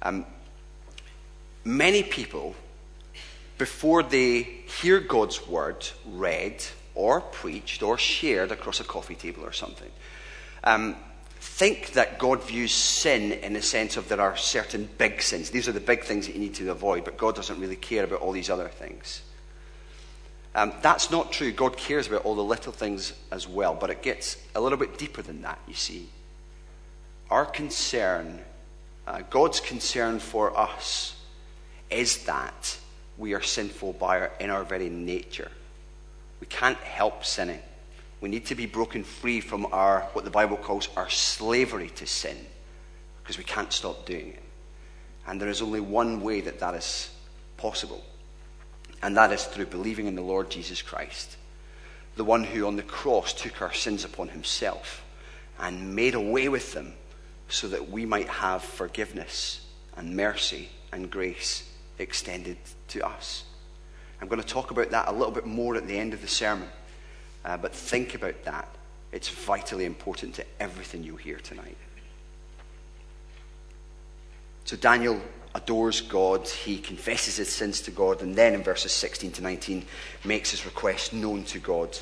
Um, 0.02 0.26
many 1.64 2.02
people 2.02 2.54
before 3.58 4.02
they 4.02 4.42
hear 4.42 5.00
God's 5.00 5.46
word 5.46 5.86
read 6.06 6.64
or 6.94 7.20
preached 7.20 7.82
or 7.82 7.96
shared 7.98 8.50
across 8.50 8.80
a 8.80 8.84
coffee 8.84 9.14
table 9.14 9.44
or 9.44 9.52
something, 9.52 9.90
um, 10.64 10.96
think 11.40 11.92
that 11.92 12.18
God 12.18 12.42
views 12.42 12.72
sin 12.72 13.32
in 13.32 13.52
the 13.52 13.62
sense 13.62 13.96
of 13.96 14.08
there 14.08 14.20
are 14.20 14.36
certain 14.36 14.88
big 14.98 15.22
sins. 15.22 15.50
These 15.50 15.68
are 15.68 15.72
the 15.72 15.80
big 15.80 16.02
things 16.02 16.26
that 16.26 16.34
you 16.34 16.40
need 16.40 16.54
to 16.54 16.70
avoid, 16.70 17.04
but 17.04 17.16
God 17.16 17.36
doesn't 17.36 17.60
really 17.60 17.76
care 17.76 18.04
about 18.04 18.20
all 18.20 18.32
these 18.32 18.50
other 18.50 18.68
things. 18.68 19.22
Um, 20.54 20.72
that's 20.82 21.10
not 21.10 21.32
true. 21.32 21.52
God 21.52 21.76
cares 21.76 22.06
about 22.06 22.24
all 22.24 22.34
the 22.34 22.44
little 22.44 22.72
things 22.72 23.12
as 23.30 23.46
well, 23.46 23.74
but 23.74 23.90
it 23.90 24.02
gets 24.02 24.36
a 24.54 24.60
little 24.60 24.78
bit 24.78 24.98
deeper 24.98 25.22
than 25.22 25.42
that, 25.42 25.58
you 25.68 25.74
see. 25.74 26.08
Our 27.30 27.46
concern, 27.46 28.40
uh, 29.06 29.22
God's 29.30 29.60
concern 29.60 30.18
for 30.18 30.56
us, 30.58 31.16
is 31.90 32.24
that 32.24 32.78
we 33.16 33.34
are 33.34 33.42
sinful 33.42 33.94
by 33.94 34.20
our, 34.20 34.32
in 34.40 34.50
our 34.50 34.64
very 34.64 34.88
nature. 34.88 35.50
We 36.40 36.46
can't 36.46 36.78
help 36.78 37.24
sinning. 37.24 37.60
We 38.20 38.28
need 38.28 38.46
to 38.46 38.54
be 38.54 38.66
broken 38.66 39.04
free 39.04 39.40
from 39.40 39.66
our, 39.72 40.00
what 40.12 40.24
the 40.24 40.30
Bible 40.30 40.56
calls 40.56 40.88
our 40.96 41.08
slavery 41.08 41.90
to 41.90 42.06
sin, 42.06 42.36
because 43.22 43.38
we 43.38 43.44
can't 43.44 43.72
stop 43.72 44.06
doing 44.06 44.28
it. 44.28 44.42
And 45.26 45.40
there 45.40 45.48
is 45.48 45.62
only 45.62 45.80
one 45.80 46.20
way 46.20 46.40
that 46.42 46.58
that 46.60 46.74
is 46.74 47.10
possible, 47.56 48.04
and 49.02 49.16
that 49.16 49.32
is 49.32 49.44
through 49.44 49.66
believing 49.66 50.06
in 50.06 50.14
the 50.14 50.22
Lord 50.22 50.50
Jesus 50.50 50.82
Christ, 50.82 51.36
the 52.16 52.24
one 52.24 52.44
who 52.44 52.66
on 52.66 52.76
the 52.76 52.82
cross 52.82 53.32
took 53.32 53.62
our 53.62 53.72
sins 53.72 54.04
upon 54.04 54.28
himself 54.28 55.02
and 55.58 55.94
made 55.94 56.14
away 56.14 56.48
with 56.48 56.72
them 56.74 56.94
so 57.54 57.68
that 57.68 57.88
we 57.90 58.04
might 58.04 58.28
have 58.28 58.62
forgiveness 58.62 59.64
and 59.96 60.16
mercy 60.16 60.68
and 60.92 61.08
grace 61.08 61.70
extended 61.98 62.56
to 62.88 63.06
us. 63.06 63.44
I'm 64.20 64.26
going 64.26 64.42
to 64.42 64.46
talk 64.46 64.72
about 64.72 64.90
that 64.90 65.06
a 65.08 65.12
little 65.12 65.30
bit 65.30 65.46
more 65.46 65.76
at 65.76 65.86
the 65.86 65.96
end 65.96 66.14
of 66.14 66.20
the 66.20 66.28
sermon, 66.28 66.68
uh, 67.44 67.56
but 67.56 67.72
think 67.72 68.16
about 68.16 68.42
that. 68.44 68.68
It's 69.12 69.28
vitally 69.28 69.84
important 69.84 70.34
to 70.34 70.44
everything 70.58 71.04
you 71.04 71.14
hear 71.14 71.36
tonight. 71.36 71.76
So 74.64 74.76
Daniel 74.76 75.20
adores 75.54 76.00
God, 76.00 76.48
he 76.48 76.78
confesses 76.78 77.36
his 77.36 77.50
sins 77.50 77.82
to 77.82 77.92
God, 77.92 78.22
and 78.22 78.34
then 78.34 78.54
in 78.54 78.64
verses 78.64 78.90
16 78.90 79.30
to 79.32 79.42
19 79.42 79.84
makes 80.24 80.50
his 80.50 80.64
request 80.64 81.12
known 81.12 81.44
to 81.44 81.60
God. 81.60 81.96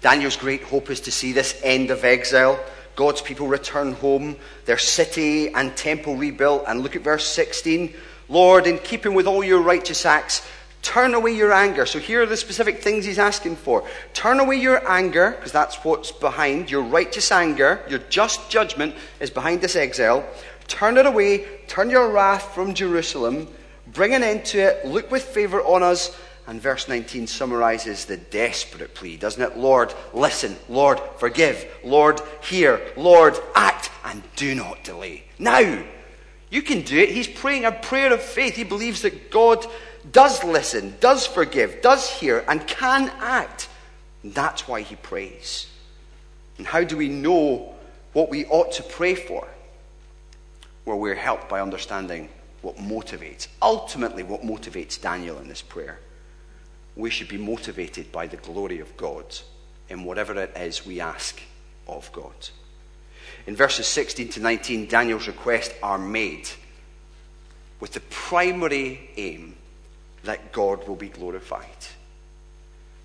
Daniel's 0.00 0.36
great 0.36 0.64
hope 0.64 0.90
is 0.90 1.00
to 1.02 1.12
see 1.12 1.32
this 1.32 1.60
end 1.62 1.92
of 1.92 2.04
exile. 2.04 2.58
God's 2.96 3.22
people 3.22 3.46
return 3.46 3.92
home, 3.94 4.36
their 4.64 4.78
city 4.78 5.48
and 5.48 5.76
temple 5.76 6.16
rebuilt. 6.16 6.64
And 6.66 6.82
look 6.82 6.96
at 6.96 7.02
verse 7.02 7.26
16. 7.26 7.94
Lord, 8.28 8.66
in 8.66 8.78
keeping 8.78 9.14
with 9.14 9.26
all 9.26 9.42
your 9.44 9.60
righteous 9.60 10.06
acts, 10.06 10.46
turn 10.82 11.14
away 11.14 11.32
your 11.32 11.52
anger. 11.52 11.86
So 11.86 11.98
here 11.98 12.22
are 12.22 12.26
the 12.26 12.36
specific 12.36 12.82
things 12.82 13.04
he's 13.04 13.18
asking 13.18 13.56
for. 13.56 13.84
Turn 14.14 14.40
away 14.40 14.56
your 14.56 14.88
anger, 14.90 15.32
because 15.32 15.52
that's 15.52 15.76
what's 15.84 16.12
behind. 16.12 16.70
Your 16.70 16.82
righteous 16.82 17.30
anger, 17.30 17.80
your 17.88 18.00
just 18.10 18.50
judgment 18.50 18.94
is 19.20 19.30
behind 19.30 19.60
this 19.60 19.76
exile. 19.76 20.24
Turn 20.68 20.96
it 20.96 21.06
away. 21.06 21.46
Turn 21.66 21.90
your 21.90 22.10
wrath 22.10 22.54
from 22.54 22.74
Jerusalem. 22.74 23.48
Bring 23.88 24.14
an 24.14 24.22
end 24.22 24.44
to 24.46 24.58
it. 24.58 24.86
Look 24.86 25.10
with 25.10 25.22
favor 25.22 25.60
on 25.62 25.82
us. 25.82 26.16
And 26.46 26.60
verse 26.60 26.88
19 26.88 27.28
summarizes 27.28 28.04
the 28.04 28.16
desperate 28.16 28.94
plea, 28.94 29.16
doesn't 29.16 29.42
it? 29.42 29.56
Lord, 29.56 29.94
listen. 30.12 30.56
Lord, 30.68 31.00
forgive. 31.18 31.66
Lord, 31.84 32.20
hear. 32.42 32.80
Lord, 32.96 33.38
act. 33.54 33.90
And 34.04 34.22
do 34.34 34.54
not 34.54 34.82
delay. 34.82 35.24
Now, 35.38 35.84
you 36.50 36.62
can 36.62 36.82
do 36.82 36.98
it. 36.98 37.10
He's 37.10 37.28
praying 37.28 37.64
a 37.64 37.72
prayer 37.72 38.12
of 38.12 38.20
faith. 38.20 38.56
He 38.56 38.64
believes 38.64 39.02
that 39.02 39.30
God 39.30 39.64
does 40.10 40.42
listen, 40.42 40.96
does 41.00 41.26
forgive, 41.26 41.80
does 41.80 42.10
hear, 42.10 42.44
and 42.48 42.66
can 42.66 43.10
act. 43.20 43.68
And 44.22 44.34
that's 44.34 44.66
why 44.66 44.82
he 44.82 44.96
prays. 44.96 45.68
And 46.58 46.66
how 46.66 46.82
do 46.84 46.96
we 46.96 47.08
know 47.08 47.74
what 48.12 48.30
we 48.30 48.44
ought 48.46 48.72
to 48.72 48.82
pray 48.82 49.14
for? 49.14 49.46
Well, 50.84 50.98
we're 50.98 51.14
helped 51.14 51.48
by 51.48 51.60
understanding 51.60 52.28
what 52.62 52.76
motivates, 52.76 53.48
ultimately, 53.60 54.22
what 54.22 54.42
motivates 54.42 55.00
Daniel 55.00 55.38
in 55.38 55.48
this 55.48 55.62
prayer. 55.62 55.98
We 56.96 57.10
should 57.10 57.28
be 57.28 57.38
motivated 57.38 58.12
by 58.12 58.26
the 58.26 58.36
glory 58.36 58.80
of 58.80 58.96
God 58.96 59.24
in 59.88 60.04
whatever 60.04 60.34
it 60.38 60.56
is 60.56 60.86
we 60.86 61.00
ask 61.00 61.40
of 61.86 62.10
God. 62.12 62.48
In 63.46 63.56
verses 63.56 63.86
16 63.86 64.28
to 64.30 64.40
19, 64.40 64.88
Daniel's 64.88 65.26
requests 65.26 65.74
are 65.82 65.98
made 65.98 66.48
with 67.80 67.92
the 67.92 68.00
primary 68.00 69.10
aim 69.16 69.56
that 70.24 70.52
God 70.52 70.86
will 70.86 70.96
be 70.96 71.08
glorified. 71.08 71.66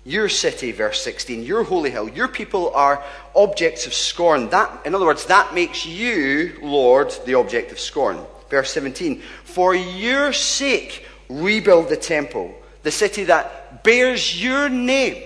Your 0.04 0.28
city, 0.28 0.72
verse 0.72 1.02
16, 1.02 1.42
your 1.42 1.64
holy 1.64 1.90
hill, 1.90 2.08
your 2.08 2.28
people 2.28 2.72
are 2.74 3.02
objects 3.34 3.86
of 3.86 3.92
scorn. 3.92 4.48
That, 4.50 4.86
in 4.86 4.94
other 4.94 5.04
words, 5.04 5.26
that 5.26 5.52
makes 5.52 5.84
you, 5.84 6.58
Lord, 6.62 7.12
the 7.26 7.34
object 7.34 7.72
of 7.72 7.80
scorn. 7.80 8.18
Verse 8.48 8.72
17, 8.72 9.20
for 9.44 9.74
your 9.74 10.32
sake, 10.32 11.04
rebuild 11.28 11.88
the 11.88 11.96
temple, 11.96 12.54
the 12.84 12.90
city 12.90 13.24
that 13.24 13.57
bears 13.82 14.42
your 14.42 14.68
name. 14.68 15.22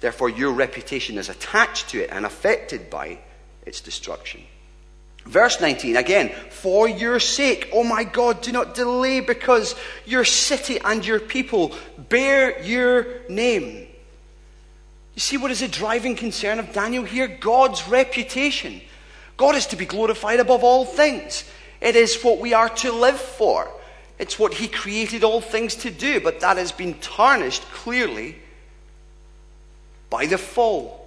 Therefore, 0.00 0.28
your 0.28 0.52
reputation 0.52 1.18
is 1.18 1.28
attached 1.28 1.90
to 1.90 2.02
it 2.02 2.10
and 2.12 2.26
affected 2.26 2.90
by 2.90 3.18
its 3.64 3.80
destruction. 3.80 4.42
Verse 5.24 5.60
19, 5.60 5.96
again, 5.96 6.32
for 6.50 6.88
your 6.88 7.18
sake, 7.18 7.70
oh 7.72 7.82
my 7.82 8.04
God, 8.04 8.42
do 8.42 8.52
not 8.52 8.76
delay 8.76 9.20
because 9.20 9.74
your 10.04 10.24
city 10.24 10.78
and 10.78 11.04
your 11.04 11.18
people 11.18 11.74
bear 11.98 12.62
your 12.62 13.28
name. 13.28 13.88
You 15.14 15.20
see 15.20 15.36
what 15.36 15.50
is 15.50 15.60
the 15.60 15.68
driving 15.68 16.14
concern 16.14 16.60
of 16.60 16.72
Daniel 16.72 17.02
here? 17.02 17.26
God's 17.26 17.88
reputation. 17.88 18.80
God 19.36 19.56
is 19.56 19.66
to 19.68 19.76
be 19.76 19.86
glorified 19.86 20.38
above 20.38 20.62
all 20.62 20.84
things. 20.84 21.42
It 21.80 21.96
is 21.96 22.22
what 22.22 22.38
we 22.38 22.54
are 22.54 22.68
to 22.68 22.92
live 22.92 23.20
for. 23.20 23.68
It's 24.18 24.38
what 24.38 24.54
He 24.54 24.68
created 24.68 25.24
all 25.24 25.40
things 25.40 25.74
to 25.76 25.90
do, 25.90 26.20
but 26.20 26.40
that 26.40 26.56
has 26.56 26.72
been 26.72 26.94
tarnished 26.94 27.62
clearly 27.70 28.36
by 30.10 30.26
the 30.26 30.38
fall 30.38 31.06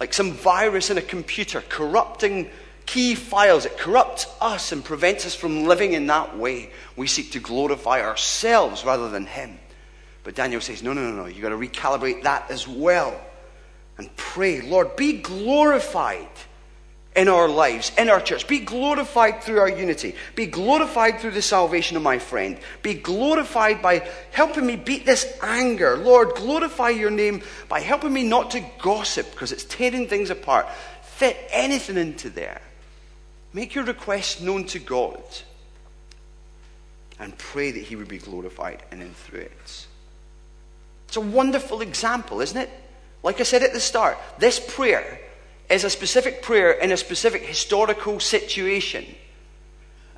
like 0.00 0.14
some 0.14 0.32
virus 0.32 0.90
in 0.90 0.96
a 0.96 1.02
computer 1.02 1.62
corrupting 1.68 2.50
key 2.86 3.14
files. 3.14 3.66
It 3.66 3.76
corrupts 3.76 4.26
us 4.40 4.72
and 4.72 4.82
prevents 4.82 5.26
us 5.26 5.34
from 5.34 5.66
living 5.66 5.92
in 5.92 6.06
that 6.06 6.36
way. 6.36 6.70
We 6.96 7.06
seek 7.06 7.32
to 7.32 7.38
glorify 7.38 8.02
ourselves 8.02 8.84
rather 8.84 9.10
than 9.10 9.26
Him. 9.26 9.58
But 10.24 10.34
Daniel 10.34 10.60
says, 10.60 10.82
no, 10.82 10.92
no, 10.92 11.02
no, 11.02 11.16
no. 11.22 11.26
You've 11.26 11.42
got 11.42 11.50
to 11.50 11.56
recalibrate 11.56 12.24
that 12.24 12.50
as 12.50 12.66
well. 12.66 13.18
And 13.98 14.14
pray, 14.16 14.62
Lord, 14.62 14.96
be 14.96 15.14
glorified 15.14 16.28
in 17.16 17.28
our 17.28 17.48
lives, 17.48 17.90
in 17.98 18.08
our 18.08 18.20
church. 18.20 18.46
Be 18.46 18.60
glorified 18.60 19.42
through 19.42 19.58
our 19.58 19.68
unity. 19.68 20.14
Be 20.36 20.46
glorified 20.46 21.18
through 21.18 21.32
the 21.32 21.42
salvation 21.42 21.96
of 21.96 22.02
my 22.02 22.18
friend. 22.18 22.58
Be 22.82 22.94
glorified 22.94 23.82
by 23.82 24.08
helping 24.30 24.64
me 24.64 24.76
beat 24.76 25.06
this 25.06 25.36
anger. 25.42 25.96
Lord, 25.96 26.34
glorify 26.36 26.90
your 26.90 27.10
name 27.10 27.42
by 27.68 27.80
helping 27.80 28.12
me 28.12 28.22
not 28.22 28.52
to 28.52 28.64
gossip 28.80 29.30
because 29.32 29.50
it's 29.50 29.64
tearing 29.64 30.06
things 30.06 30.30
apart. 30.30 30.68
Fit 31.02 31.36
anything 31.50 31.96
into 31.96 32.30
there. 32.30 32.60
Make 33.52 33.74
your 33.74 33.84
request 33.84 34.40
known 34.40 34.64
to 34.66 34.78
God 34.78 35.22
and 37.18 37.36
pray 37.36 37.72
that 37.72 37.82
He 37.82 37.96
would 37.96 38.08
be 38.08 38.18
glorified 38.18 38.82
and 38.92 39.00
in 39.00 39.08
and 39.08 39.16
through 39.16 39.40
it. 39.40 39.86
It's 41.08 41.16
a 41.16 41.20
wonderful 41.20 41.80
example, 41.80 42.40
isn't 42.40 42.56
it? 42.56 42.70
Like 43.24 43.40
I 43.40 43.42
said 43.42 43.64
at 43.64 43.72
the 43.72 43.80
start, 43.80 44.16
this 44.38 44.60
prayer 44.60 45.20
is 45.70 45.84
a 45.84 45.90
specific 45.90 46.42
prayer 46.42 46.72
in 46.72 46.90
a 46.92 46.96
specific 46.96 47.42
historical 47.42 48.18
situation. 48.20 49.06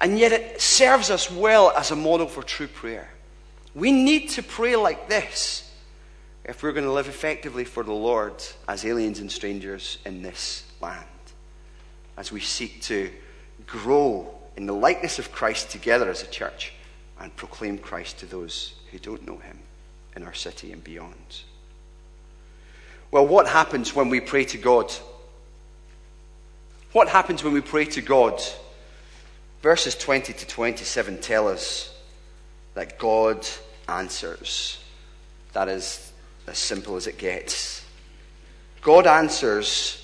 And 0.01 0.19
yet 0.19 0.33
it 0.33 0.61
serves 0.61 1.11
us 1.11 1.31
well 1.31 1.71
as 1.77 1.91
a 1.91 1.97
model 1.97 2.27
for 2.27 2.43
true 2.43 2.67
prayer. 2.67 3.09
We 3.75 3.93
need 3.93 4.31
to 4.31 4.43
pray 4.43 4.77
like 4.77 5.09
this 5.09 5.71
if 6.45 6.63
we're 6.63 6.73
going 6.73 6.87
to 6.87 6.93
live 6.93 7.09
effectively 7.09 7.65
for 7.65 7.85
the 7.85 7.93
Lord 7.93 8.43
as 8.67 8.85
aliens 8.85 9.21
and 9.21 9.31
strangers 9.31 9.99
in 10.05 10.23
this 10.23 10.65
land. 10.81 11.05
As 12.17 12.33
we 12.33 12.41
seek 12.41 12.83
to 12.83 13.11
grow 13.67 14.35
in 14.57 14.67
the 14.67 14.73
likeness 14.73 15.19
of 15.19 15.33
Christ 15.33 15.71
together 15.71 16.11
as 16.11 16.23
a 16.23 16.27
church 16.27 16.73
and 17.21 17.35
proclaim 17.37 17.79
Christ 17.79 18.19
to 18.19 18.27
those 18.27 18.75
who 18.91 18.99
don't 18.99 19.27
know 19.27 19.39
him 19.39 19.59
in 20.17 20.25
our 20.25 20.35
city 20.35 20.73
and 20.73 20.83
beyond. 20.83 21.43
Well, 23.11 23.27
what 23.27 23.47
happens 23.47 23.95
when 23.95 24.09
we 24.09 24.21
pray 24.21 24.45
to 24.47 24.59
God? 24.59 24.93
What 26.93 27.09
happens 27.09 27.43
when 27.43 27.55
we 27.55 27.63
pray 27.63 27.87
to 27.87 28.03
God? 28.03 28.41
Verses 29.63 29.95
20 29.97 30.35
to 30.35 30.47
27 30.47 31.21
tell 31.21 31.49
us 31.49 31.95
that 32.75 32.99
God 32.99 33.47
answers. 33.89 34.79
That 35.55 35.69
is 35.69 36.13
as 36.47 36.59
simple 36.59 36.97
as 36.97 37.07
it 37.07 37.17
gets. 37.17 37.85
God 38.83 39.07
answers 39.07 39.99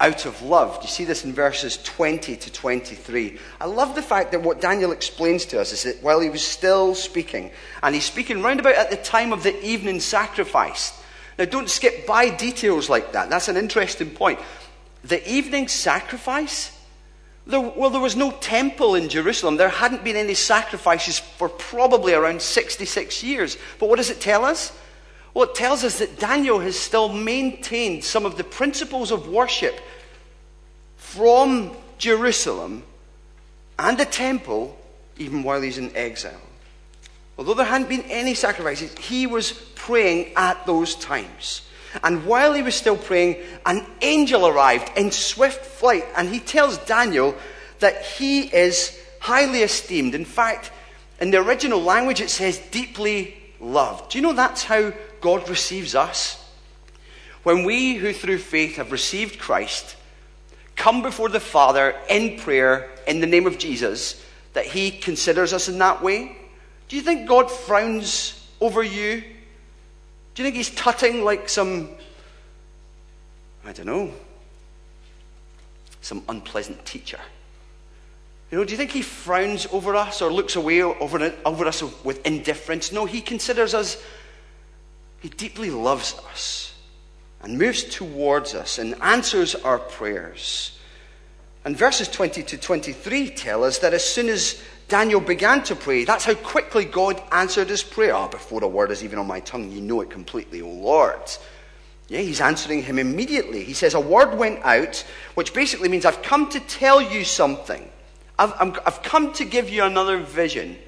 out 0.00 0.24
of 0.24 0.40
love. 0.40 0.78
You 0.82 0.88
see 0.88 1.04
this 1.04 1.24
in 1.24 1.32
verses 1.34 1.76
20 1.82 2.36
to 2.36 2.52
23? 2.52 3.38
I 3.60 3.66
love 3.66 3.94
the 3.94 4.02
fact 4.02 4.32
that 4.32 4.42
what 4.42 4.60
Daniel 4.60 4.92
explains 4.92 5.44
to 5.46 5.60
us 5.60 5.72
is 5.72 5.82
that 5.82 6.02
while 6.02 6.20
he 6.20 6.30
was 6.30 6.46
still 6.46 6.94
speaking, 6.94 7.50
and 7.82 7.94
he's 7.94 8.04
speaking 8.04 8.42
round 8.42 8.60
about 8.60 8.76
at 8.76 8.90
the 8.90 8.96
time 8.96 9.32
of 9.32 9.42
the 9.42 9.62
evening 9.64 10.00
sacrifice. 10.00 10.92
Now, 11.38 11.44
don't 11.44 11.68
skip 11.68 12.06
by 12.06 12.30
details 12.30 12.88
like 12.88 13.12
that. 13.12 13.30
That's 13.30 13.48
an 13.48 13.56
interesting 13.56 14.10
point 14.10 14.40
the 15.04 15.28
evening 15.30 15.68
sacrifice, 15.68 16.76
there, 17.46 17.60
well, 17.60 17.90
there 17.90 18.00
was 18.00 18.16
no 18.16 18.30
temple 18.30 18.94
in 18.94 19.08
Jerusalem. 19.08 19.56
There 19.56 19.70
hadn't 19.70 20.04
been 20.04 20.16
any 20.16 20.34
sacrifices 20.34 21.18
for 21.18 21.48
probably 21.48 22.12
around 22.12 22.42
66 22.42 23.22
years. 23.22 23.56
But 23.78 23.88
what 23.88 23.96
does 23.96 24.10
it 24.10 24.20
tell 24.20 24.44
us? 24.44 24.76
Well, 25.32 25.48
it 25.48 25.54
tells 25.54 25.82
us 25.82 25.98
that 26.00 26.18
Daniel 26.18 26.58
has 26.60 26.78
still 26.78 27.08
maintained 27.08 28.04
some 28.04 28.26
of 28.26 28.36
the 28.36 28.44
principles 28.44 29.10
of 29.10 29.28
worship 29.28 29.80
from 30.96 31.74
Jerusalem 31.96 32.82
and 33.78 33.96
the 33.96 34.04
temple, 34.04 34.76
even 35.16 35.42
while 35.42 35.62
he's 35.62 35.78
in 35.78 35.94
exile. 35.96 36.40
Although 37.38 37.54
there 37.54 37.66
hadn't 37.66 37.88
been 37.88 38.02
any 38.10 38.34
sacrifices, 38.34 38.92
he 38.98 39.26
was 39.26 39.52
praying 39.74 40.32
at 40.36 40.66
those 40.66 40.96
times. 40.96 41.62
And 42.02 42.26
while 42.26 42.54
he 42.54 42.62
was 42.62 42.74
still 42.74 42.96
praying, 42.96 43.36
an 43.64 43.86
angel 44.02 44.46
arrived 44.46 44.96
in 44.96 45.10
swift 45.10 45.64
flight, 45.64 46.04
and 46.16 46.28
he 46.28 46.40
tells 46.40 46.78
Daniel 46.78 47.34
that 47.80 48.04
he 48.04 48.42
is 48.42 48.98
highly 49.20 49.62
esteemed. 49.62 50.14
In 50.14 50.24
fact, 50.24 50.70
in 51.20 51.30
the 51.30 51.38
original 51.38 51.80
language, 51.80 52.20
it 52.20 52.30
says 52.30 52.58
deeply 52.70 53.36
loved. 53.60 54.12
Do 54.12 54.18
you 54.18 54.22
know 54.22 54.32
that's 54.32 54.64
how 54.64 54.92
God 55.20 55.48
receives 55.48 55.94
us? 55.94 56.44
When 57.42 57.64
we 57.64 57.94
who 57.94 58.12
through 58.12 58.38
faith 58.38 58.76
have 58.76 58.92
received 58.92 59.38
Christ 59.38 59.96
come 60.76 61.02
before 61.02 61.28
the 61.28 61.40
Father 61.40 61.96
in 62.08 62.38
prayer 62.38 62.90
in 63.06 63.20
the 63.20 63.26
name 63.26 63.46
of 63.46 63.58
Jesus, 63.58 64.24
that 64.52 64.66
he 64.66 64.90
considers 64.90 65.52
us 65.52 65.68
in 65.68 65.78
that 65.78 66.02
way? 66.02 66.36
Do 66.88 66.96
you 66.96 67.02
think 67.02 67.28
God 67.28 67.50
frowns 67.50 68.46
over 68.60 68.82
you 68.82 69.22
do 70.38 70.44
you 70.44 70.46
think 70.46 70.56
he's 70.56 70.70
tutting 70.70 71.24
like 71.24 71.48
some, 71.48 71.88
I 73.64 73.72
don't 73.72 73.86
know, 73.86 74.12
some 76.00 76.22
unpleasant 76.28 76.86
teacher? 76.86 77.18
You 78.52 78.58
know, 78.58 78.64
do 78.64 78.70
you 78.70 78.76
think 78.76 78.92
he 78.92 79.02
frowns 79.02 79.66
over 79.72 79.96
us 79.96 80.22
or 80.22 80.32
looks 80.32 80.54
away 80.54 80.80
over, 80.80 81.34
over 81.44 81.66
us 81.66 81.82
with 82.04 82.24
indifference? 82.24 82.92
No, 82.92 83.04
he 83.04 83.20
considers 83.20 83.74
us, 83.74 84.00
he 85.18 85.28
deeply 85.28 85.72
loves 85.72 86.14
us 86.30 86.72
and 87.42 87.58
moves 87.58 87.82
towards 87.82 88.54
us 88.54 88.78
and 88.78 88.94
answers 89.02 89.56
our 89.56 89.80
prayers. 89.80 90.78
And 91.64 91.76
verses 91.76 92.06
20 92.06 92.44
to 92.44 92.56
23 92.56 93.30
tell 93.30 93.64
us 93.64 93.80
that 93.80 93.92
as 93.92 94.06
soon 94.06 94.28
as 94.28 94.62
Daniel 94.88 95.20
began 95.20 95.62
to 95.64 95.76
pray. 95.76 96.04
That's 96.04 96.24
how 96.24 96.34
quickly 96.34 96.86
God 96.86 97.22
answered 97.30 97.68
his 97.68 97.82
prayer. 97.82 98.14
Oh, 98.14 98.28
before 98.28 98.64
a 98.64 98.68
word 98.68 98.90
is 98.90 99.04
even 99.04 99.18
on 99.18 99.26
my 99.26 99.40
tongue, 99.40 99.70
you 99.70 99.82
know 99.82 100.00
it 100.00 100.08
completely, 100.08 100.62
O 100.62 100.68
Lord. 100.68 101.20
Yeah, 102.08 102.20
he's 102.20 102.40
answering 102.40 102.82
him 102.82 102.98
immediately. 102.98 103.64
He 103.64 103.74
says, 103.74 103.92
A 103.92 104.00
word 104.00 104.38
went 104.38 104.64
out, 104.64 105.04
which 105.34 105.52
basically 105.52 105.90
means 105.90 106.06
I've 106.06 106.22
come 106.22 106.48
to 106.50 106.60
tell 106.60 107.02
you 107.02 107.22
something. 107.24 107.86
I've, 108.38 108.52
i 108.52 108.64
have 108.84 109.02
come 109.02 109.34
to 109.34 109.44
give 109.44 109.68
you 109.68 109.84
another 109.84 110.18
vision. 110.18 110.78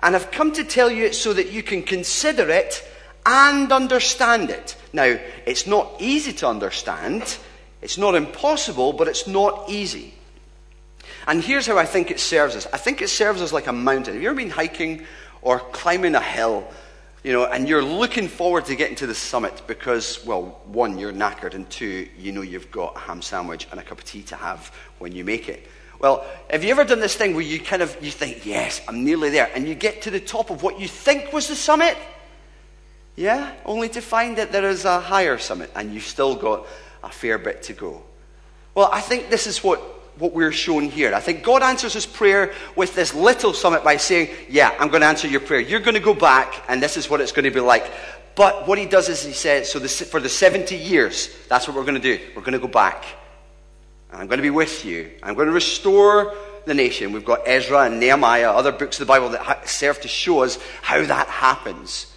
And 0.00 0.14
I've 0.14 0.30
come 0.30 0.52
to 0.52 0.64
tell 0.64 0.90
you 0.90 1.06
it 1.06 1.14
so 1.14 1.32
that 1.32 1.50
you 1.50 1.62
can 1.62 1.82
consider 1.82 2.50
it 2.50 2.84
and 3.24 3.72
understand 3.72 4.50
it. 4.50 4.76
Now, 4.92 5.18
it's 5.46 5.66
not 5.66 5.90
easy 6.00 6.34
to 6.34 6.48
understand. 6.48 7.38
It's 7.80 7.96
not 7.96 8.14
impossible, 8.14 8.92
but 8.92 9.08
it's 9.08 9.26
not 9.26 9.70
easy. 9.70 10.17
And 11.28 11.44
here's 11.44 11.66
how 11.66 11.76
I 11.76 11.84
think 11.84 12.10
it 12.10 12.18
serves 12.18 12.56
us 12.56 12.66
I 12.72 12.78
think 12.78 13.02
it 13.02 13.08
serves 13.08 13.42
us 13.42 13.52
like 13.52 13.66
a 13.66 13.72
mountain. 13.72 14.14
Have 14.14 14.22
you 14.22 14.30
ever 14.30 14.36
been 14.36 14.50
hiking 14.50 15.04
or 15.42 15.60
climbing 15.60 16.14
a 16.14 16.20
hill? 16.20 16.66
You 17.22 17.32
know, 17.34 17.44
and 17.44 17.68
you're 17.68 17.84
looking 17.84 18.28
forward 18.28 18.64
to 18.66 18.76
getting 18.76 18.96
to 18.96 19.06
the 19.06 19.14
summit 19.14 19.62
because, 19.66 20.24
well, 20.24 20.60
one, 20.64 20.98
you're 20.98 21.12
knackered, 21.12 21.52
and 21.52 21.68
two, 21.68 22.08
you 22.16 22.32
know 22.32 22.42
you've 22.42 22.70
got 22.70 22.96
a 22.96 23.00
ham 23.00 23.20
sandwich 23.20 23.66
and 23.70 23.78
a 23.78 23.82
cup 23.82 23.98
of 23.98 24.04
tea 24.04 24.22
to 24.22 24.36
have 24.36 24.72
when 24.98 25.12
you 25.12 25.24
make 25.24 25.48
it. 25.48 25.68
Well, 25.98 26.24
have 26.48 26.64
you 26.64 26.70
ever 26.70 26.84
done 26.84 27.00
this 27.00 27.16
thing 27.16 27.34
where 27.34 27.44
you 27.44 27.60
kind 27.60 27.82
of 27.82 27.94
you 28.00 28.10
think, 28.10 28.46
yes, 28.46 28.80
I'm 28.88 29.04
nearly 29.04 29.30
there, 29.30 29.50
and 29.54 29.68
you 29.68 29.74
get 29.74 30.02
to 30.02 30.10
the 30.10 30.20
top 30.20 30.48
of 30.48 30.62
what 30.62 30.80
you 30.80 30.88
think 30.88 31.32
was 31.32 31.48
the 31.48 31.56
summit? 31.56 31.98
Yeah, 33.16 33.52
only 33.66 33.90
to 33.90 34.00
find 34.00 34.38
that 34.38 34.52
there 34.52 34.68
is 34.68 34.86
a 34.86 35.00
higher 35.00 35.36
summit, 35.36 35.70
and 35.74 35.92
you've 35.92 36.04
still 36.04 36.36
got 36.36 36.66
a 37.02 37.10
fair 37.10 37.36
bit 37.36 37.64
to 37.64 37.74
go. 37.74 38.02
Well, 38.74 38.88
I 38.92 39.00
think 39.00 39.28
this 39.28 39.46
is 39.46 39.62
what 39.62 39.82
what 40.18 40.32
we're 40.32 40.52
shown 40.52 40.84
here. 40.84 41.14
I 41.14 41.20
think 41.20 41.42
God 41.42 41.62
answers 41.62 41.94
his 41.94 42.06
prayer 42.06 42.52
with 42.76 42.94
this 42.94 43.14
little 43.14 43.52
summit 43.52 43.84
by 43.84 43.96
saying, 43.96 44.30
Yeah, 44.48 44.74
I'm 44.78 44.88
going 44.88 45.02
to 45.02 45.06
answer 45.06 45.28
your 45.28 45.40
prayer. 45.40 45.60
You're 45.60 45.80
going 45.80 45.94
to 45.94 46.00
go 46.00 46.14
back, 46.14 46.64
and 46.68 46.82
this 46.82 46.96
is 46.96 47.08
what 47.08 47.20
it's 47.20 47.32
going 47.32 47.44
to 47.44 47.50
be 47.50 47.60
like. 47.60 47.90
But 48.34 48.68
what 48.68 48.78
he 48.78 48.86
does 48.86 49.08
is 49.08 49.22
he 49.24 49.32
says, 49.32 49.70
So 49.70 49.78
this, 49.78 50.00
for 50.02 50.20
the 50.20 50.28
70 50.28 50.76
years, 50.76 51.30
that's 51.48 51.66
what 51.66 51.76
we're 51.76 51.84
going 51.84 52.00
to 52.00 52.16
do. 52.16 52.22
We're 52.34 52.42
going 52.42 52.52
to 52.52 52.58
go 52.58 52.68
back. 52.68 53.04
And 54.10 54.20
I'm 54.20 54.26
going 54.26 54.38
to 54.38 54.42
be 54.42 54.50
with 54.50 54.84
you. 54.84 55.10
I'm 55.22 55.34
going 55.34 55.48
to 55.48 55.52
restore 55.52 56.34
the 56.64 56.74
nation. 56.74 57.12
We've 57.12 57.24
got 57.24 57.42
Ezra 57.46 57.82
and 57.86 58.00
Nehemiah, 58.00 58.50
other 58.50 58.72
books 58.72 59.00
of 59.00 59.06
the 59.06 59.10
Bible 59.10 59.30
that 59.30 59.68
serve 59.68 60.00
to 60.02 60.08
show 60.08 60.42
us 60.42 60.58
how 60.82 61.04
that 61.04 61.28
happens. 61.28 62.12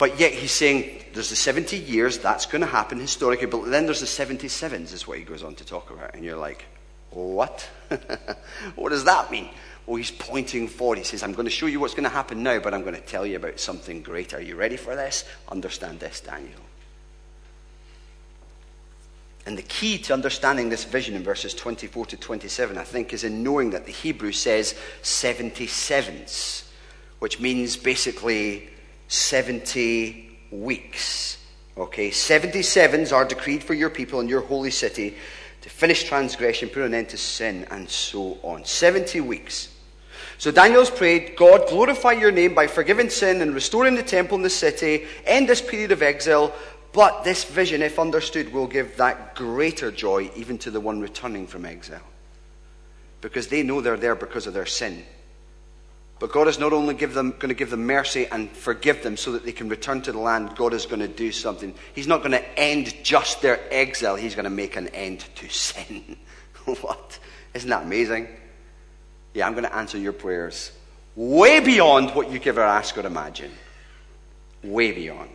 But 0.00 0.18
yet 0.18 0.32
he's 0.32 0.52
saying 0.52 1.04
there's 1.12 1.28
the 1.28 1.36
70 1.36 1.76
years, 1.76 2.16
that's 2.16 2.46
going 2.46 2.62
to 2.62 2.66
happen 2.66 2.98
historically, 2.98 3.46
but 3.46 3.66
then 3.66 3.84
there's 3.84 4.00
the 4.00 4.06
77s, 4.06 4.94
is 4.94 5.06
what 5.06 5.18
he 5.18 5.24
goes 5.24 5.44
on 5.44 5.54
to 5.56 5.64
talk 5.66 5.90
about. 5.90 6.14
And 6.14 6.24
you're 6.24 6.38
like, 6.38 6.64
what? 7.10 7.68
what 8.76 8.88
does 8.88 9.04
that 9.04 9.30
mean? 9.30 9.50
Well, 9.84 9.96
he's 9.96 10.10
pointing 10.10 10.68
forward. 10.68 10.96
He 10.96 11.04
says, 11.04 11.22
I'm 11.22 11.34
going 11.34 11.44
to 11.44 11.50
show 11.50 11.66
you 11.66 11.80
what's 11.80 11.92
going 11.92 12.04
to 12.04 12.08
happen 12.08 12.42
now, 12.42 12.60
but 12.60 12.72
I'm 12.72 12.80
going 12.80 12.94
to 12.94 13.00
tell 13.02 13.26
you 13.26 13.36
about 13.36 13.60
something 13.60 14.00
greater. 14.00 14.38
Are 14.38 14.40
you 14.40 14.56
ready 14.56 14.78
for 14.78 14.96
this? 14.96 15.26
Understand 15.50 16.00
this, 16.00 16.22
Daniel. 16.22 16.62
And 19.44 19.58
the 19.58 19.62
key 19.62 19.98
to 19.98 20.14
understanding 20.14 20.70
this 20.70 20.84
vision 20.84 21.14
in 21.14 21.22
verses 21.22 21.52
24 21.52 22.06
to 22.06 22.16
27, 22.16 22.78
I 22.78 22.84
think, 22.84 23.12
is 23.12 23.22
in 23.22 23.42
knowing 23.42 23.68
that 23.72 23.84
the 23.84 23.92
Hebrew 23.92 24.32
says 24.32 24.74
77s, 25.02 26.64
which 27.18 27.38
means 27.38 27.76
basically 27.76 28.70
70 29.10 30.38
weeks. 30.52 31.36
Okay, 31.76 32.10
77s 32.10 33.12
are 33.12 33.24
decreed 33.24 33.64
for 33.64 33.74
your 33.74 33.90
people 33.90 34.20
and 34.20 34.30
your 34.30 34.40
holy 34.40 34.70
city 34.70 35.16
to 35.62 35.68
finish 35.68 36.04
transgression, 36.04 36.68
put 36.68 36.84
an 36.84 36.94
end 36.94 37.08
to 37.08 37.16
sin, 37.16 37.66
and 37.72 37.90
so 37.90 38.38
on. 38.42 38.64
70 38.64 39.20
weeks. 39.20 39.68
So 40.38 40.52
Daniel's 40.52 40.90
prayed, 40.90 41.36
God, 41.36 41.68
glorify 41.68 42.12
your 42.12 42.30
name 42.30 42.54
by 42.54 42.68
forgiving 42.68 43.10
sin 43.10 43.42
and 43.42 43.52
restoring 43.52 43.96
the 43.96 44.02
temple 44.02 44.36
and 44.36 44.44
the 44.44 44.50
city, 44.50 45.06
end 45.26 45.48
this 45.48 45.60
period 45.60 45.90
of 45.90 46.02
exile, 46.02 46.54
but 46.92 47.24
this 47.24 47.44
vision, 47.44 47.82
if 47.82 47.98
understood, 47.98 48.52
will 48.52 48.68
give 48.68 48.96
that 48.96 49.34
greater 49.34 49.90
joy 49.90 50.30
even 50.36 50.56
to 50.58 50.70
the 50.70 50.80
one 50.80 51.00
returning 51.00 51.48
from 51.48 51.64
exile. 51.64 52.00
Because 53.20 53.48
they 53.48 53.64
know 53.64 53.80
they're 53.80 53.96
there 53.96 54.14
because 54.14 54.46
of 54.46 54.54
their 54.54 54.66
sin. 54.66 55.04
But 56.20 56.32
God 56.32 56.48
is 56.48 56.58
not 56.58 56.74
only 56.74 56.92
them, 56.94 57.30
going 57.30 57.48
to 57.48 57.54
give 57.54 57.70
them 57.70 57.86
mercy 57.86 58.26
and 58.30 58.50
forgive 58.50 59.02
them 59.02 59.16
so 59.16 59.32
that 59.32 59.42
they 59.42 59.52
can 59.52 59.70
return 59.70 60.02
to 60.02 60.12
the 60.12 60.18
land, 60.18 60.54
God 60.54 60.74
is 60.74 60.84
going 60.84 61.00
to 61.00 61.08
do 61.08 61.32
something. 61.32 61.74
He's 61.94 62.06
not 62.06 62.18
going 62.18 62.32
to 62.32 62.58
end 62.58 62.94
just 63.02 63.40
their 63.40 63.58
exile, 63.70 64.16
He's 64.16 64.34
going 64.34 64.44
to 64.44 64.50
make 64.50 64.76
an 64.76 64.88
end 64.88 65.20
to 65.36 65.48
sin. 65.48 66.18
what? 66.82 67.18
Isn't 67.54 67.70
that 67.70 67.84
amazing? 67.84 68.28
Yeah, 69.32 69.46
I'm 69.46 69.54
going 69.54 69.64
to 69.64 69.74
answer 69.74 69.96
your 69.96 70.12
prayers 70.12 70.72
way 71.16 71.58
beyond 71.60 72.14
what 72.14 72.30
you 72.30 72.38
could 72.38 72.48
ever 72.48 72.62
ask 72.62 72.98
or 72.98 73.06
imagine. 73.06 73.52
Way 74.62 74.92
beyond. 74.92 75.30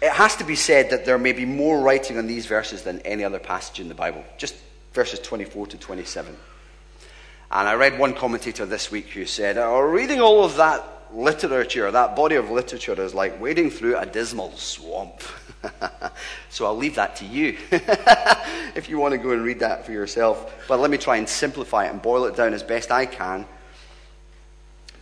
It 0.00 0.12
has 0.12 0.34
to 0.36 0.44
be 0.44 0.56
said 0.56 0.90
that 0.90 1.04
there 1.04 1.18
may 1.18 1.32
be 1.32 1.44
more 1.44 1.78
writing 1.78 2.16
on 2.16 2.26
these 2.26 2.46
verses 2.46 2.82
than 2.82 3.00
any 3.00 3.22
other 3.22 3.38
passage 3.38 3.80
in 3.80 3.88
the 3.88 3.94
Bible, 3.94 4.24
just 4.38 4.54
verses 4.92 5.20
24 5.20 5.68
to 5.68 5.78
27. 5.78 6.36
And 7.50 7.68
I 7.68 7.74
read 7.74 7.98
one 7.98 8.14
commentator 8.14 8.64
this 8.64 8.90
week 8.90 9.08
who 9.08 9.26
said, 9.26 9.58
oh, 9.58 9.80
reading 9.80 10.20
all 10.20 10.44
of 10.44 10.56
that 10.56 10.84
literature, 11.12 11.90
that 11.90 12.16
body 12.16 12.36
of 12.36 12.50
literature, 12.50 13.00
is 13.00 13.14
like 13.14 13.40
wading 13.40 13.70
through 13.70 13.98
a 13.98 14.06
dismal 14.06 14.52
swamp. 14.52 15.22
so 16.50 16.64
I'll 16.64 16.76
leave 16.76 16.94
that 16.94 17.16
to 17.16 17.26
you 17.26 17.58
if 18.74 18.88
you 18.88 18.98
want 18.98 19.12
to 19.12 19.18
go 19.18 19.30
and 19.30 19.44
read 19.44 19.60
that 19.60 19.84
for 19.84 19.92
yourself. 19.92 20.64
But 20.66 20.80
let 20.80 20.90
me 20.90 20.96
try 20.96 21.16
and 21.16 21.28
simplify 21.28 21.86
it 21.86 21.90
and 21.90 22.00
boil 22.00 22.24
it 22.24 22.36
down 22.36 22.54
as 22.54 22.62
best 22.62 22.90
I 22.90 23.06
can 23.06 23.46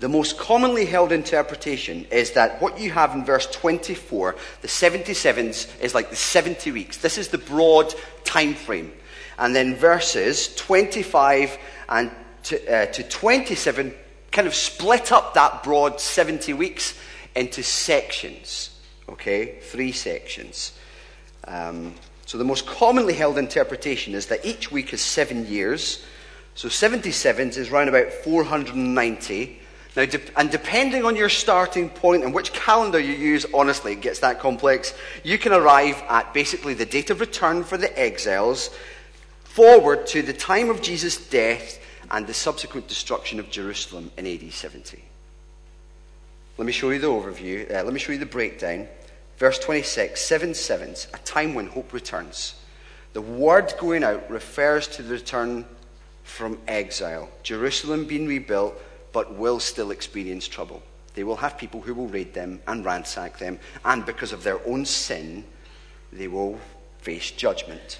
the 0.01 0.09
most 0.09 0.39
commonly 0.39 0.87
held 0.87 1.13
interpretation 1.13 2.07
is 2.11 2.33
that 2.33 2.61
what 2.63 2.81
you 2.81 2.91
have 2.91 3.15
in 3.15 3.23
verse 3.23 3.47
24, 3.51 4.35
the 4.63 4.69
77s, 4.69 5.81
is 5.81 5.95
like 5.95 6.09
the 6.09 6.17
70 6.17 6.73
weeks. 6.73 6.97
This 6.97 7.19
is 7.19 7.29
the 7.29 7.39
broad 7.39 7.95
time 8.25 8.55
frame. 8.55 8.93
And 9.41 9.57
then 9.57 9.75
verses 9.75 10.55
25 10.55 11.59
and 11.89 12.13
to, 12.45 12.73
uh, 12.73 12.87
to 12.87 13.03
27 13.03 13.93
kind 14.31 14.47
of 14.47 14.55
split 14.55 15.11
up 15.11 15.35
that 15.35 15.65
broad 15.65 16.01
70 16.01 16.53
weeks 16.53 16.97
into 17.35 17.63
sections. 17.65 18.71
Okay? 19.09 19.59
Three 19.61 19.91
sections. 19.91 20.73
Um, 21.49 21.95
so 22.27 22.39
the 22.39 22.45
most 22.45 22.67
commonly 22.67 23.15
held 23.15 23.39
interpretation 23.39 24.15
is 24.15 24.27
that 24.27 24.45
each 24.45 24.71
week 24.71 24.93
is 24.93 25.01
seven 25.01 25.47
years. 25.47 26.05
So 26.55 26.69
77s 26.69 27.57
is 27.57 27.71
round 27.71 27.89
about 27.89 28.13
490 28.13 29.61
now, 29.97 30.05
de- 30.05 30.39
and 30.39 30.51
depending 30.51 31.05
on 31.05 31.17
your 31.17 31.29
starting 31.29 31.89
point 31.89 32.23
and 32.23 32.33
which 32.33 32.53
calendar 32.53 33.01
you 33.01 33.15
use, 33.15 33.45
honestly, 33.53 33.93
it 33.93 34.01
gets 34.01 34.21
that 34.21 34.39
complex. 34.39 34.95
You 35.25 35.37
can 35.37 35.53
arrive 35.53 36.01
at 36.09 36.33
basically 36.33 36.75
the 36.75 36.87
date 36.87 37.11
of 37.11 37.21
return 37.21 37.65
for 37.65 37.77
the 37.77 37.99
exiles, 37.99 38.71
forward 39.51 40.07
to 40.07 40.23
the 40.23 40.33
time 40.33 40.71
of 40.71 40.81
Jesus' 40.81 41.29
death 41.29 41.81
and 42.11 42.25
the 42.25 42.35
subsequent 42.35 42.87
destruction 42.87 43.41
of 43.41 43.51
Jerusalem 43.51 44.13
in 44.17 44.25
AD 44.25 44.53
70. 44.53 45.03
Let 46.57 46.67
me 46.67 46.73
show 46.73 46.91
you 46.91 47.01
the 47.01 47.09
overview. 47.09 47.69
Uh, 47.69 47.83
let 47.83 47.93
me 47.93 47.99
show 47.99 48.13
you 48.13 48.19
the 48.19 48.27
breakdown. 48.27 48.87
Verse 49.39 49.59
26, 49.59 50.21
seven 50.21 50.55
sevens, 50.55 51.09
a 51.15 51.19
time 51.19 51.55
when 51.55 51.67
hope 51.67 51.93
returns. 51.93 52.55
The 53.13 53.23
word 53.23 53.75
going 53.81 54.05
out 54.05 54.31
refers 54.31 54.87
to 54.89 55.03
the 55.03 55.15
return 55.15 55.65
from 56.23 56.59
exile. 56.69 57.29
Jerusalem 57.43 58.05
being 58.05 58.29
rebuilt 58.29 58.81
but 59.13 59.35
will 59.35 59.59
still 59.59 59.91
experience 59.91 60.47
trouble. 60.47 60.81
They 61.15 61.25
will 61.25 61.37
have 61.37 61.59
people 61.59 61.81
who 61.81 61.95
will 61.95 62.07
raid 62.07 62.35
them 62.35 62.61
and 62.69 62.85
ransack 62.85 63.39
them, 63.39 63.59
and 63.85 64.07
because 64.07 64.33
of 64.33 64.45
their 64.45 64.65
own 64.65 64.85
sin, 64.85 65.45
they 66.13 66.29
will 66.29 66.61
face 66.99 67.33
judgment. 67.33 67.99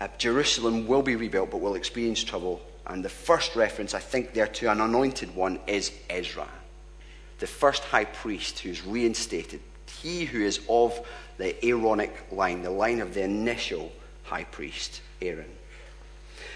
Uh, 0.00 0.08
Jerusalem 0.16 0.86
will 0.86 1.02
be 1.02 1.16
rebuilt, 1.16 1.50
but 1.50 1.60
will 1.60 1.74
experience 1.74 2.24
trouble. 2.24 2.60
And 2.86 3.04
the 3.04 3.10
first 3.10 3.54
reference, 3.54 3.94
I 3.94 4.00
think, 4.00 4.32
there 4.32 4.46
to 4.46 4.70
an 4.70 4.80
anointed 4.80 5.34
one 5.36 5.60
is 5.66 5.92
Ezra, 6.08 6.48
the 7.38 7.46
first 7.46 7.84
high 7.84 8.06
priest 8.06 8.60
who's 8.60 8.84
reinstated. 8.84 9.60
He 10.02 10.24
who 10.24 10.40
is 10.40 10.60
of 10.68 10.98
the 11.36 11.64
Aaronic 11.64 12.32
line, 12.32 12.62
the 12.62 12.70
line 12.70 13.00
of 13.00 13.14
the 13.14 13.22
initial 13.22 13.92
high 14.24 14.44
priest, 14.44 15.02
Aaron. 15.20 15.50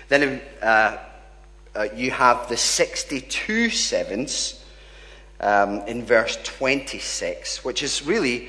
Then 0.09 0.40
uh, 0.62 0.98
uh, 1.74 1.88
you 1.94 2.11
have 2.11 2.48
the 2.48 2.57
62 2.57 3.70
sevens 3.70 4.64
um, 5.40 5.80
in 5.87 6.04
verse 6.04 6.38
26, 6.44 7.64
which 7.64 7.83
is 7.83 8.07
really 8.07 8.48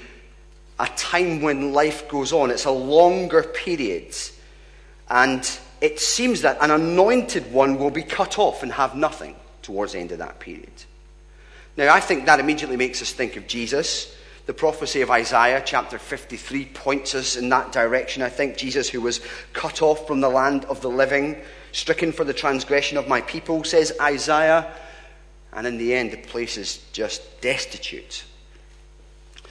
a 0.80 0.88
time 0.96 1.42
when 1.42 1.74
life 1.74 2.08
goes 2.08 2.32
on. 2.32 2.52
It's 2.52 2.66
a 2.66 2.72
longer 2.72 3.44
period. 3.44 4.16
And 5.10 5.48
it 5.82 6.00
seems 6.00 6.42
that 6.42 6.58
an 6.62 6.72
anointed 6.72 7.52
one 7.52 7.78
will 7.78 7.92
be 7.92 8.04
cut 8.04 8.40
off 8.40 8.64
and 8.64 8.72
have 8.72 8.96
nothing 8.96 9.36
towards 9.62 9.94
the 9.94 10.00
end 10.00 10.12
of 10.12 10.20
that 10.20 10.40
period. 10.40 10.72
Now, 11.78 11.94
I 11.94 12.00
think 12.00 12.26
that 12.26 12.40
immediately 12.40 12.78
makes 12.78 13.02
us 13.02 13.12
think 13.12 13.36
of 13.36 13.48
Jesus. 13.48 14.16
The 14.46 14.54
prophecy 14.54 15.02
of 15.02 15.10
Isaiah, 15.10 15.62
chapter 15.66 15.98
53, 15.98 16.66
points 16.66 17.16
us 17.16 17.36
in 17.36 17.50
that 17.50 17.72
direction. 17.72 18.22
I 18.22 18.30
think 18.30 18.58
Jesus, 18.58 18.88
who 18.88 19.02
was 19.02 19.20
cut 19.54 19.82
off 19.82 20.08
from 20.08 20.22
the 20.22 20.30
land 20.30 20.66
of 20.66 20.82
the 20.82 20.90
living, 20.90 21.42
stricken 21.72 22.12
for 22.12 22.24
the 22.24 22.34
transgression 22.34 22.98
of 22.98 23.08
my 23.08 23.22
people, 23.22 23.64
says 23.64 23.92
Isaiah. 24.00 24.72
And 25.52 25.66
in 25.66 25.78
the 25.78 25.94
end, 25.94 26.12
the 26.12 26.18
place 26.18 26.58
is 26.58 26.80
just 26.94 27.42
destitute. 27.42 28.24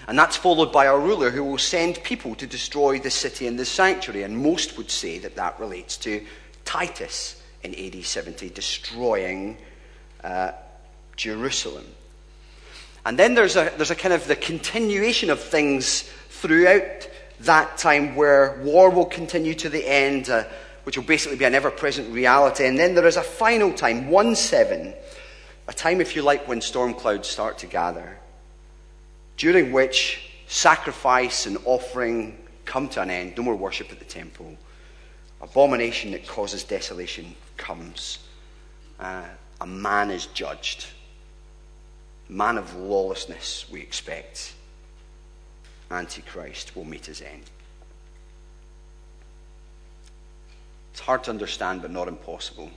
And 0.07 0.19
that's 0.19 0.37
followed 0.37 0.73
by 0.73 0.87
a 0.87 0.97
ruler 0.97 1.31
who 1.31 1.45
will 1.45 1.59
send 1.59 2.03
people 2.03 2.35
to 2.37 2.47
destroy 2.47 2.99
the 2.99 3.11
city 3.11 3.47
and 3.47 3.59
the 3.59 3.65
sanctuary. 3.65 4.23
And 4.23 4.39
most 4.39 4.77
would 4.77 4.91
say 4.91 5.19
that 5.19 5.37
that 5.37 5.59
relates 5.59 5.97
to 5.99 6.25
Titus 6.65 7.43
in 7.63 7.75
AD 7.75 8.05
70, 8.05 8.51
destroying 8.51 9.57
uh, 10.23 10.53
Jerusalem. 11.17 11.87
And 13.07 13.19
then 13.19 13.35
there's 13.35 13.57
a, 13.57 13.73
there's 13.77 13.91
a 13.91 13.97
kind 13.97 14.15
of 14.15 14.27
the 14.27 14.37
continuation 14.37 15.31
of 15.31 15.41
things 15.41 16.03
throughout 16.29 17.09
that 17.41 17.79
time 17.79 18.17
where 18.17 18.61
war 18.63 18.91
will 18.91 19.07
continue 19.07 19.55
to 19.55 19.69
the 19.69 19.87
end. 19.87 20.29
Uh, 20.29 20.45
which 20.85 20.97
will 20.97 21.05
basically 21.05 21.37
be 21.37 21.45
an 21.45 21.55
ever 21.55 21.71
present 21.71 22.13
reality. 22.13 22.67
And 22.67 22.79
then 22.79 22.95
there 22.95 23.07
is 23.07 23.17
a 23.17 23.23
final 23.23 23.73
time, 23.73 24.09
1 24.09 24.37
7, 24.37 24.95
a 25.67 25.73
time, 25.73 26.01
if 26.01 26.15
you 26.15 26.23
like, 26.23 26.47
when 26.47 26.61
storm 26.61 26.95
clouds 26.95 27.29
start 27.29 27.59
to 27.59 27.67
gather, 27.67 28.19
during 29.37 29.73
which 29.73 30.31
sacrifice 30.47 31.47
and 31.47 31.59
offering 31.65 32.39
come 32.65 32.89
to 32.91 33.03
an 33.03 33.11
end, 33.11 33.37
no 33.37 33.43
more 33.43 33.57
worship 33.57 33.91
at 33.93 33.99
the 33.99 34.05
temple. 34.05 34.57
Abomination 35.41 36.13
that 36.13 36.27
causes 36.27 36.65
desolation 36.65 37.35
comes. 37.57 38.21
Uh, 38.99 39.25
a 39.61 39.67
man 39.67 40.11
is 40.11 40.27
judged. 40.27 40.87
Man 42.29 42.57
of 42.57 42.75
lawlessness, 42.75 43.67
we 43.71 43.81
expect. 43.81 44.55
Antichrist 45.91 46.75
will 46.75 46.85
meet 46.85 47.07
his 47.07 47.21
end. 47.21 47.43
It's 50.93 51.01
hard 51.01 51.25
to 51.25 51.31
understand, 51.31 51.83
but 51.83 51.91
not 51.91 52.09
impossible. 52.09 52.71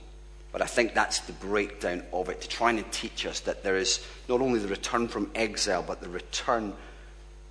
But 0.50 0.62
I 0.62 0.66
think 0.66 0.94
that's 0.94 1.20
the 1.20 1.32
breakdown 1.32 2.02
of 2.12 2.28
it, 2.28 2.40
to 2.40 2.48
try 2.48 2.70
and 2.70 2.92
teach 2.92 3.26
us 3.26 3.40
that 3.40 3.62
there 3.62 3.76
is 3.76 4.04
not 4.28 4.40
only 4.40 4.58
the 4.58 4.68
return 4.68 5.08
from 5.08 5.30
exile, 5.34 5.84
but 5.86 6.00
the 6.00 6.08
return, 6.08 6.72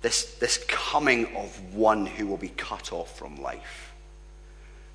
this, 0.02 0.34
this 0.36 0.64
coming 0.66 1.36
of 1.36 1.74
one 1.74 2.06
who 2.06 2.26
will 2.26 2.36
be 2.36 2.48
cut 2.48 2.92
off 2.92 3.16
from 3.16 3.40
life. 3.40 3.94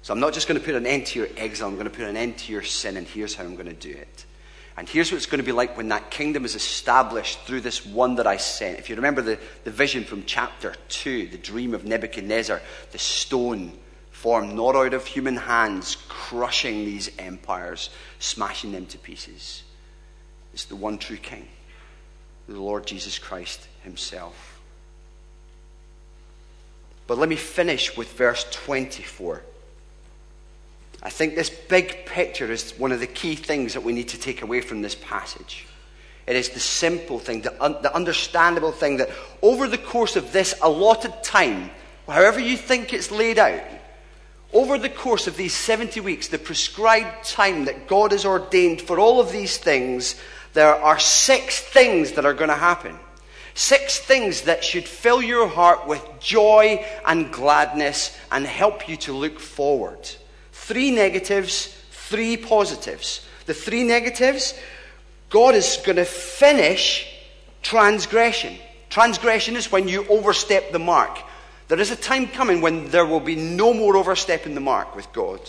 So 0.01 0.13
I'm 0.13 0.19
not 0.19 0.33
just 0.33 0.49
going 0.49 0.59
to 0.59 0.65
put 0.65 0.75
an 0.75 0.85
end 0.85 1.05
to 1.07 1.19
your 1.19 1.29
exile, 1.37 1.69
I'm 1.69 1.75
going 1.75 1.85
to 1.85 1.91
put 1.91 2.05
an 2.05 2.17
end 2.17 2.37
to 2.39 2.51
your 2.51 2.63
sin, 2.63 2.97
and 2.97 3.07
here's 3.07 3.35
how 3.35 3.45
I'm 3.45 3.55
going 3.55 3.67
to 3.67 3.73
do 3.73 3.91
it. 3.91 4.25
And 4.75 4.89
here's 4.89 5.11
what 5.11 5.17
it's 5.17 5.27
going 5.27 5.39
to 5.39 5.45
be 5.45 5.51
like 5.51 5.77
when 5.77 5.89
that 5.89 6.09
kingdom 6.09 6.45
is 6.45 6.55
established 6.55 7.39
through 7.41 7.61
this 7.61 7.85
one 7.85 8.15
that 8.15 8.25
I 8.25 8.37
sent. 8.37 8.79
If 8.79 8.89
you 8.89 8.95
remember 8.95 9.21
the, 9.21 9.39
the 9.63 9.71
vision 9.71 10.03
from 10.03 10.25
chapter 10.25 10.73
2, 10.89 11.27
the 11.27 11.37
dream 11.37 11.73
of 11.73 11.85
Nebuchadnezzar, 11.85 12.61
the 12.91 12.97
stone 12.97 13.71
formed 14.23 14.55
not 14.55 14.73
out 14.73 14.93
of 14.93 15.05
human 15.05 15.35
hands, 15.35 15.97
crushing 16.07 16.85
these 16.85 17.11
empires, 17.19 17.89
smashing 18.19 18.71
them 18.71 18.85
to 18.85 18.97
pieces. 18.97 19.63
It's 20.53 20.63
the 20.63 20.77
one 20.77 20.97
true 20.97 21.17
King, 21.17 21.45
the 22.47 22.57
Lord 22.57 22.87
Jesus 22.87 23.19
Christ 23.19 23.67
Himself. 23.83 24.61
But 27.05 27.17
let 27.17 27.27
me 27.27 27.35
finish 27.35 27.97
with 27.97 28.13
verse 28.13 28.45
24. 28.49 29.41
I 31.03 31.09
think 31.09 31.35
this 31.35 31.49
big 31.49 32.05
picture 32.05 32.49
is 32.49 32.71
one 32.79 32.93
of 32.93 33.01
the 33.01 33.07
key 33.07 33.35
things 33.35 33.73
that 33.73 33.83
we 33.83 33.91
need 33.91 34.07
to 34.07 34.17
take 34.17 34.41
away 34.41 34.61
from 34.61 34.81
this 34.81 34.95
passage. 34.95 35.67
It 36.27 36.37
is 36.37 36.47
the 36.47 36.61
simple 36.61 37.19
thing, 37.19 37.41
the, 37.41 37.61
un- 37.61 37.75
the 37.81 37.93
understandable 37.93 38.71
thing 38.71 38.95
that 38.97 39.09
over 39.41 39.67
the 39.67 39.77
course 39.77 40.15
of 40.15 40.31
this 40.31 40.55
allotted 40.61 41.23
time, 41.23 41.71
however 42.07 42.39
you 42.39 42.55
think 42.55 42.93
it's 42.93 43.11
laid 43.11 43.37
out, 43.37 43.59
over 44.53 44.77
the 44.77 44.89
course 44.89 45.27
of 45.27 45.35
these 45.35 45.53
70 45.53 45.99
weeks, 45.99 46.27
the 46.27 46.37
prescribed 46.37 47.25
time 47.25 47.65
that 47.65 47.87
God 47.87 48.11
has 48.11 48.25
ordained 48.25 48.81
for 48.81 48.99
all 48.99 49.19
of 49.19 49.31
these 49.31 49.57
things, 49.57 50.15
there 50.53 50.75
are 50.75 50.99
six 50.99 51.59
things 51.59 52.13
that 52.13 52.25
are 52.25 52.33
going 52.33 52.49
to 52.49 52.55
happen. 52.55 52.97
Six 53.55 53.99
things 53.99 54.43
that 54.43 54.63
should 54.63 54.87
fill 54.87 55.21
your 55.21 55.47
heart 55.47 55.87
with 55.87 56.03
joy 56.19 56.85
and 57.05 57.31
gladness 57.31 58.17
and 58.31 58.45
help 58.45 58.87
you 58.87 58.97
to 58.97 59.13
look 59.13 59.39
forward. 59.39 60.09
Three 60.51 60.91
negatives, 60.91 61.75
three 61.91 62.37
positives. 62.37 63.25
The 63.45 63.53
three 63.53 63.83
negatives 63.83 64.53
God 65.29 65.55
is 65.55 65.79
going 65.83 65.95
to 65.95 66.05
finish 66.05 67.07
transgression. 67.63 68.55
Transgression 68.89 69.55
is 69.55 69.71
when 69.71 69.87
you 69.87 70.05
overstep 70.07 70.71
the 70.71 70.79
mark. 70.79 71.17
There 71.75 71.81
is 71.81 71.89
a 71.89 71.95
time 71.95 72.27
coming 72.27 72.61
when 72.61 72.89
there 72.89 73.05
will 73.07 73.19
be 73.19 73.35
no 73.35 73.73
more 73.73 73.97
overstepping 73.97 74.53
the 74.53 74.61
mark 74.61 74.95
with 74.95 75.11
God. 75.11 75.39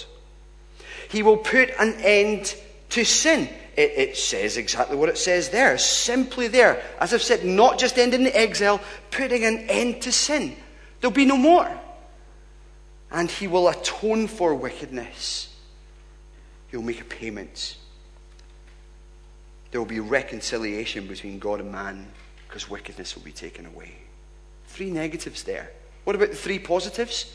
He 1.11 1.23
will 1.23 1.37
put 1.37 1.69
an 1.79 1.97
end 2.01 2.57
to 2.91 3.05
sin. 3.05 3.47
It, 3.77 3.93
it, 3.95 4.17
says 4.17 4.57
exactly 4.57 4.97
what 4.97 5.11
it 5.11 5.19
says 5.19 5.51
there, 5.51 5.77
simply 5.77 6.49
there. 6.49 6.83
As 6.99 7.13
I've 7.13 7.21
said, 7.21 7.45
not 7.45 7.79
just 7.79 7.99
ending 7.99 8.25
the 8.25 8.35
exile, 8.35 8.81
putting 9.11 9.45
an 9.45 9.67
end 9.69 10.01
to 10.03 10.13
sin. 10.13 10.57
There'll 11.03 11.13
be 11.13 11.27
no 11.27 11.37
more. 11.37 11.71
And 13.11 13.31
he 13.31 13.47
will 13.47 13.69
atone 13.69 14.27
for 14.27 14.55
wickedness. 14.55 15.55
He'll 16.71 16.81
make 16.81 17.03
a 17.03 17.05
payment. 17.05 17.77
There 19.73 19.81
will 19.81 19.87
be 19.87 20.01
reconciliation 20.01 21.07
between 21.07 21.39
God 21.39 21.61
and 21.61 21.71
man 21.71 22.07
because 22.49 22.71
wickedness 22.71 23.15
will 23.15 23.25
be 23.25 23.33
taken 23.33 23.67
away. 23.67 23.97
Three 24.69 24.91
negatives 24.91 25.43
there. 25.43 25.71
What 26.05 26.17
about 26.17 26.31
the 26.31 26.37
three 26.37 26.59
positives? 26.59 27.35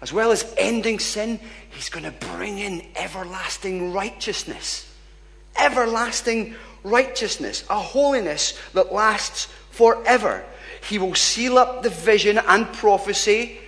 As 0.00 0.12
well 0.12 0.32
as 0.32 0.52
ending 0.58 0.98
sin, 0.98 1.40
he's 1.70 1.88
going 1.88 2.04
to 2.04 2.26
bring 2.34 2.58
in 2.58 2.82
everlasting 2.96 3.92
righteousness. 3.92 4.88
Everlasting 5.56 6.54
righteousness, 6.82 7.64
a 7.70 7.78
holiness 7.78 8.58
that 8.74 8.92
lasts 8.92 9.48
forever. 9.70 10.44
He 10.88 10.98
will 10.98 11.14
seal 11.14 11.58
up 11.58 11.82
the 11.82 11.90
vision 11.90 12.38
and 12.38 12.70
prophecy 12.72 13.60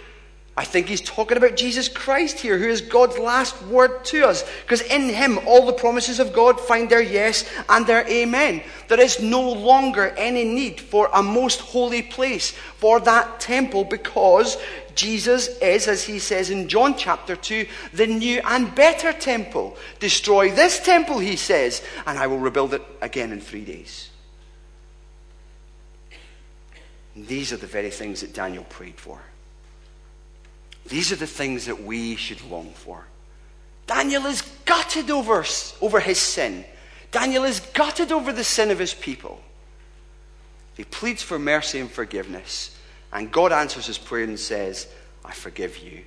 I 0.56 0.62
think 0.64 0.86
he's 0.86 1.00
talking 1.00 1.36
about 1.36 1.56
Jesus 1.56 1.88
Christ 1.88 2.38
here, 2.38 2.58
who 2.58 2.68
is 2.68 2.80
God's 2.80 3.18
last 3.18 3.60
word 3.62 4.04
to 4.06 4.24
us. 4.28 4.44
Because 4.62 4.82
in 4.82 5.08
him, 5.08 5.40
all 5.48 5.66
the 5.66 5.72
promises 5.72 6.20
of 6.20 6.32
God 6.32 6.60
find 6.60 6.88
their 6.88 7.02
yes 7.02 7.44
and 7.68 7.84
their 7.84 8.06
amen. 8.08 8.62
There 8.86 9.00
is 9.00 9.20
no 9.20 9.50
longer 9.50 10.10
any 10.16 10.44
need 10.44 10.80
for 10.80 11.10
a 11.12 11.24
most 11.24 11.60
holy 11.60 12.02
place, 12.02 12.52
for 12.52 13.00
that 13.00 13.40
temple, 13.40 13.84
because 13.84 14.56
Jesus 14.94 15.48
is, 15.58 15.88
as 15.88 16.04
he 16.04 16.20
says 16.20 16.50
in 16.50 16.68
John 16.68 16.96
chapter 16.96 17.34
2, 17.34 17.66
the 17.92 18.06
new 18.06 18.40
and 18.44 18.72
better 18.76 19.12
temple. 19.12 19.76
Destroy 19.98 20.52
this 20.52 20.78
temple, 20.78 21.18
he 21.18 21.34
says, 21.34 21.82
and 22.06 22.16
I 22.16 22.28
will 22.28 22.38
rebuild 22.38 22.74
it 22.74 22.82
again 23.00 23.32
in 23.32 23.40
three 23.40 23.64
days. 23.64 24.10
And 27.16 27.26
these 27.26 27.52
are 27.52 27.56
the 27.56 27.66
very 27.66 27.90
things 27.90 28.20
that 28.20 28.32
Daniel 28.32 28.64
prayed 28.64 29.00
for. 29.00 29.20
These 30.86 31.12
are 31.12 31.16
the 31.16 31.26
things 31.26 31.66
that 31.66 31.82
we 31.82 32.16
should 32.16 32.42
long 32.50 32.70
for. 32.70 33.04
Daniel 33.86 34.26
is 34.26 34.42
gutted 34.64 35.10
over, 35.10 35.44
over 35.80 36.00
his 36.00 36.18
sin. 36.18 36.64
Daniel 37.10 37.44
is 37.44 37.60
gutted 37.60 38.12
over 38.12 38.32
the 38.32 38.44
sin 38.44 38.70
of 38.70 38.78
his 38.78 38.94
people. 38.94 39.40
He 40.76 40.84
pleads 40.84 41.22
for 41.22 41.38
mercy 41.38 41.80
and 41.80 41.90
forgiveness. 41.90 42.76
And 43.12 43.30
God 43.30 43.52
answers 43.52 43.86
his 43.86 43.98
prayer 43.98 44.24
and 44.24 44.38
says, 44.38 44.88
I 45.24 45.32
forgive 45.32 45.78
you. 45.78 46.02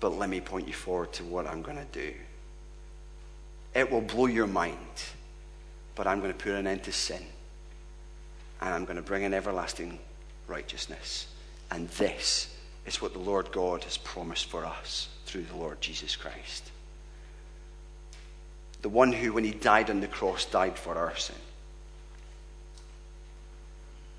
But 0.00 0.18
let 0.18 0.28
me 0.28 0.40
point 0.40 0.66
you 0.66 0.74
forward 0.74 1.12
to 1.14 1.24
what 1.24 1.46
I'm 1.46 1.62
going 1.62 1.78
to 1.78 1.86
do. 1.92 2.12
It 3.74 3.90
will 3.90 4.02
blow 4.02 4.26
your 4.26 4.46
mind, 4.46 4.76
but 5.94 6.06
I'm 6.06 6.20
going 6.20 6.32
to 6.32 6.38
put 6.38 6.52
an 6.52 6.66
end 6.66 6.82
to 6.84 6.92
sin. 6.92 7.22
And 8.60 8.74
I'm 8.74 8.84
going 8.84 8.96
to 8.96 9.02
bring 9.02 9.24
an 9.24 9.32
everlasting 9.32 9.98
righteousness. 10.46 11.28
And 11.72 11.88
this 11.88 12.54
is 12.84 13.00
what 13.00 13.14
the 13.14 13.18
Lord 13.18 13.50
God 13.50 13.82
has 13.84 13.96
promised 13.96 14.44
for 14.44 14.66
us 14.66 15.08
through 15.24 15.44
the 15.44 15.56
Lord 15.56 15.80
Jesus 15.80 16.14
Christ. 16.16 16.70
The 18.82 18.90
one 18.90 19.10
who, 19.10 19.32
when 19.32 19.44
he 19.44 19.52
died 19.52 19.88
on 19.88 20.00
the 20.00 20.06
cross, 20.06 20.44
died 20.44 20.78
for 20.78 20.96
our 20.96 21.16
sin. 21.16 21.36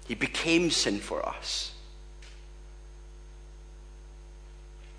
He 0.07 0.15
became 0.15 0.71
sin 0.71 0.97
for 0.97 1.23
us. 1.23 1.73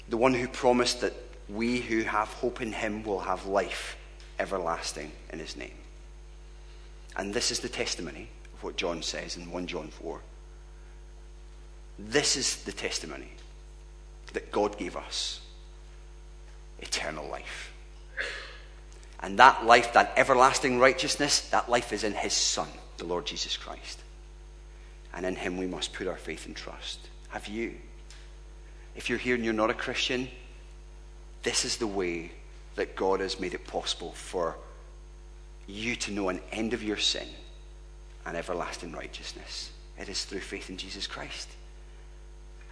The 0.08 0.16
one 0.16 0.32
who 0.32 0.46
promised 0.46 1.00
that 1.00 1.14
we 1.48 1.80
who 1.80 2.02
have 2.02 2.28
hope 2.28 2.60
in 2.60 2.72
him 2.72 3.02
will 3.02 3.20
have 3.20 3.46
life 3.46 3.96
everlasting 4.38 5.10
in 5.32 5.40
his 5.40 5.56
name. 5.56 5.74
And 7.16 7.34
this 7.34 7.50
is 7.50 7.58
the 7.58 7.68
testimony 7.68 8.28
of 8.54 8.62
what 8.62 8.76
John 8.76 9.02
says 9.02 9.36
in 9.36 9.50
1 9.50 9.66
John 9.66 9.88
4. 9.88 10.20
This 11.98 12.36
is 12.36 12.62
the 12.64 12.72
testimony 12.72 13.30
that 14.32 14.50
God 14.50 14.76
gave 14.78 14.96
us 14.96 15.40
eternal 16.80 17.28
life. 17.28 17.72
And 19.20 19.38
that 19.38 19.64
life, 19.64 19.92
that 19.94 20.12
everlasting 20.16 20.78
righteousness, 20.78 21.48
that 21.50 21.70
life 21.70 21.92
is 21.92 22.04
in 22.04 22.12
His 22.12 22.34
Son, 22.34 22.68
the 22.98 23.04
Lord 23.04 23.24
Jesus 23.24 23.56
Christ. 23.56 24.00
And 25.14 25.24
in 25.24 25.36
Him 25.36 25.56
we 25.56 25.66
must 25.66 25.92
put 25.92 26.08
our 26.08 26.16
faith 26.16 26.46
and 26.46 26.54
trust. 26.54 26.98
Have 27.28 27.46
you? 27.48 27.74
If 28.96 29.08
you're 29.08 29.18
here 29.18 29.34
and 29.34 29.44
you're 29.44 29.54
not 29.54 29.70
a 29.70 29.74
Christian, 29.74 30.28
this 31.42 31.64
is 31.64 31.76
the 31.76 31.86
way 31.86 32.32
that 32.74 32.96
God 32.96 33.20
has 33.20 33.40
made 33.40 33.54
it 33.54 33.66
possible 33.66 34.12
for 34.12 34.56
you 35.66 35.96
to 35.96 36.12
know 36.12 36.28
an 36.28 36.40
end 36.52 36.74
of 36.74 36.82
your 36.82 36.96
sin 36.96 37.28
and 38.26 38.36
everlasting 38.36 38.92
righteousness. 38.92 39.70
It 39.98 40.08
is 40.08 40.24
through 40.24 40.40
faith 40.40 40.68
in 40.70 40.76
Jesus 40.76 41.06
Christ. 41.06 41.48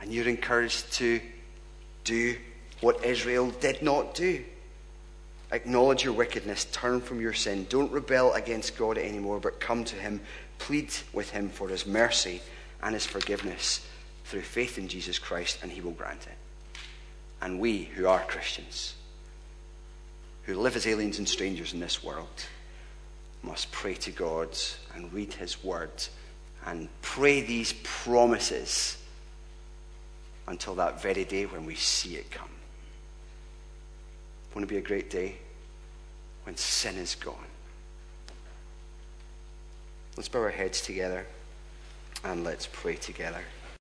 And 0.02 0.12
you're 0.12 0.28
encouraged 0.28 0.92
to 0.94 1.20
do 2.02 2.36
what 2.80 3.04
Israel 3.04 3.50
did 3.60 3.82
not 3.82 4.16
do. 4.16 4.44
Acknowledge 5.52 6.02
your 6.02 6.12
wickedness, 6.12 6.64
turn 6.72 7.00
from 7.00 7.20
your 7.20 7.32
sin. 7.32 7.66
Don't 7.68 7.92
rebel 7.92 8.32
against 8.32 8.76
God 8.76 8.98
anymore, 8.98 9.38
but 9.38 9.60
come 9.60 9.84
to 9.84 9.94
Him, 9.94 10.20
plead 10.58 10.92
with 11.12 11.30
Him 11.30 11.48
for 11.48 11.68
His 11.68 11.86
mercy 11.86 12.42
and 12.82 12.94
His 12.94 13.06
forgiveness 13.06 13.86
through 14.24 14.40
faith 14.40 14.76
in 14.76 14.88
Jesus 14.88 15.20
Christ, 15.20 15.60
and 15.62 15.70
He 15.70 15.80
will 15.80 15.92
grant 15.92 16.26
it. 16.26 16.80
And 17.40 17.60
we, 17.60 17.84
who 17.84 18.08
are 18.08 18.24
Christians, 18.24 18.94
who 20.44 20.58
live 20.58 20.74
as 20.74 20.86
aliens 20.86 21.18
and 21.18 21.28
strangers 21.28 21.74
in 21.74 21.80
this 21.80 22.02
world, 22.02 22.46
must 23.42 23.70
pray 23.70 23.94
to 23.94 24.10
God 24.10 24.48
and 24.96 25.12
read 25.12 25.34
His 25.34 25.62
Word 25.62 25.92
and 26.66 26.88
pray 27.02 27.40
these 27.40 27.74
promises 27.84 28.96
until 30.46 30.74
that 30.74 31.00
very 31.00 31.24
day 31.24 31.46
when 31.46 31.64
we 31.64 31.74
see 31.74 32.16
it 32.16 32.30
come. 32.30 32.48
Won't 34.54 34.64
it 34.64 34.68
be 34.68 34.76
a 34.76 34.82
great 34.82 35.10
day 35.10 35.36
when 36.44 36.56
sin 36.56 36.96
is 36.96 37.14
gone? 37.14 37.36
Let's 40.16 40.28
bow 40.28 40.40
our 40.40 40.50
heads 40.50 40.80
together 40.80 41.26
and 42.24 42.44
let's 42.44 42.66
pray 42.66 42.96
together. 42.96 43.42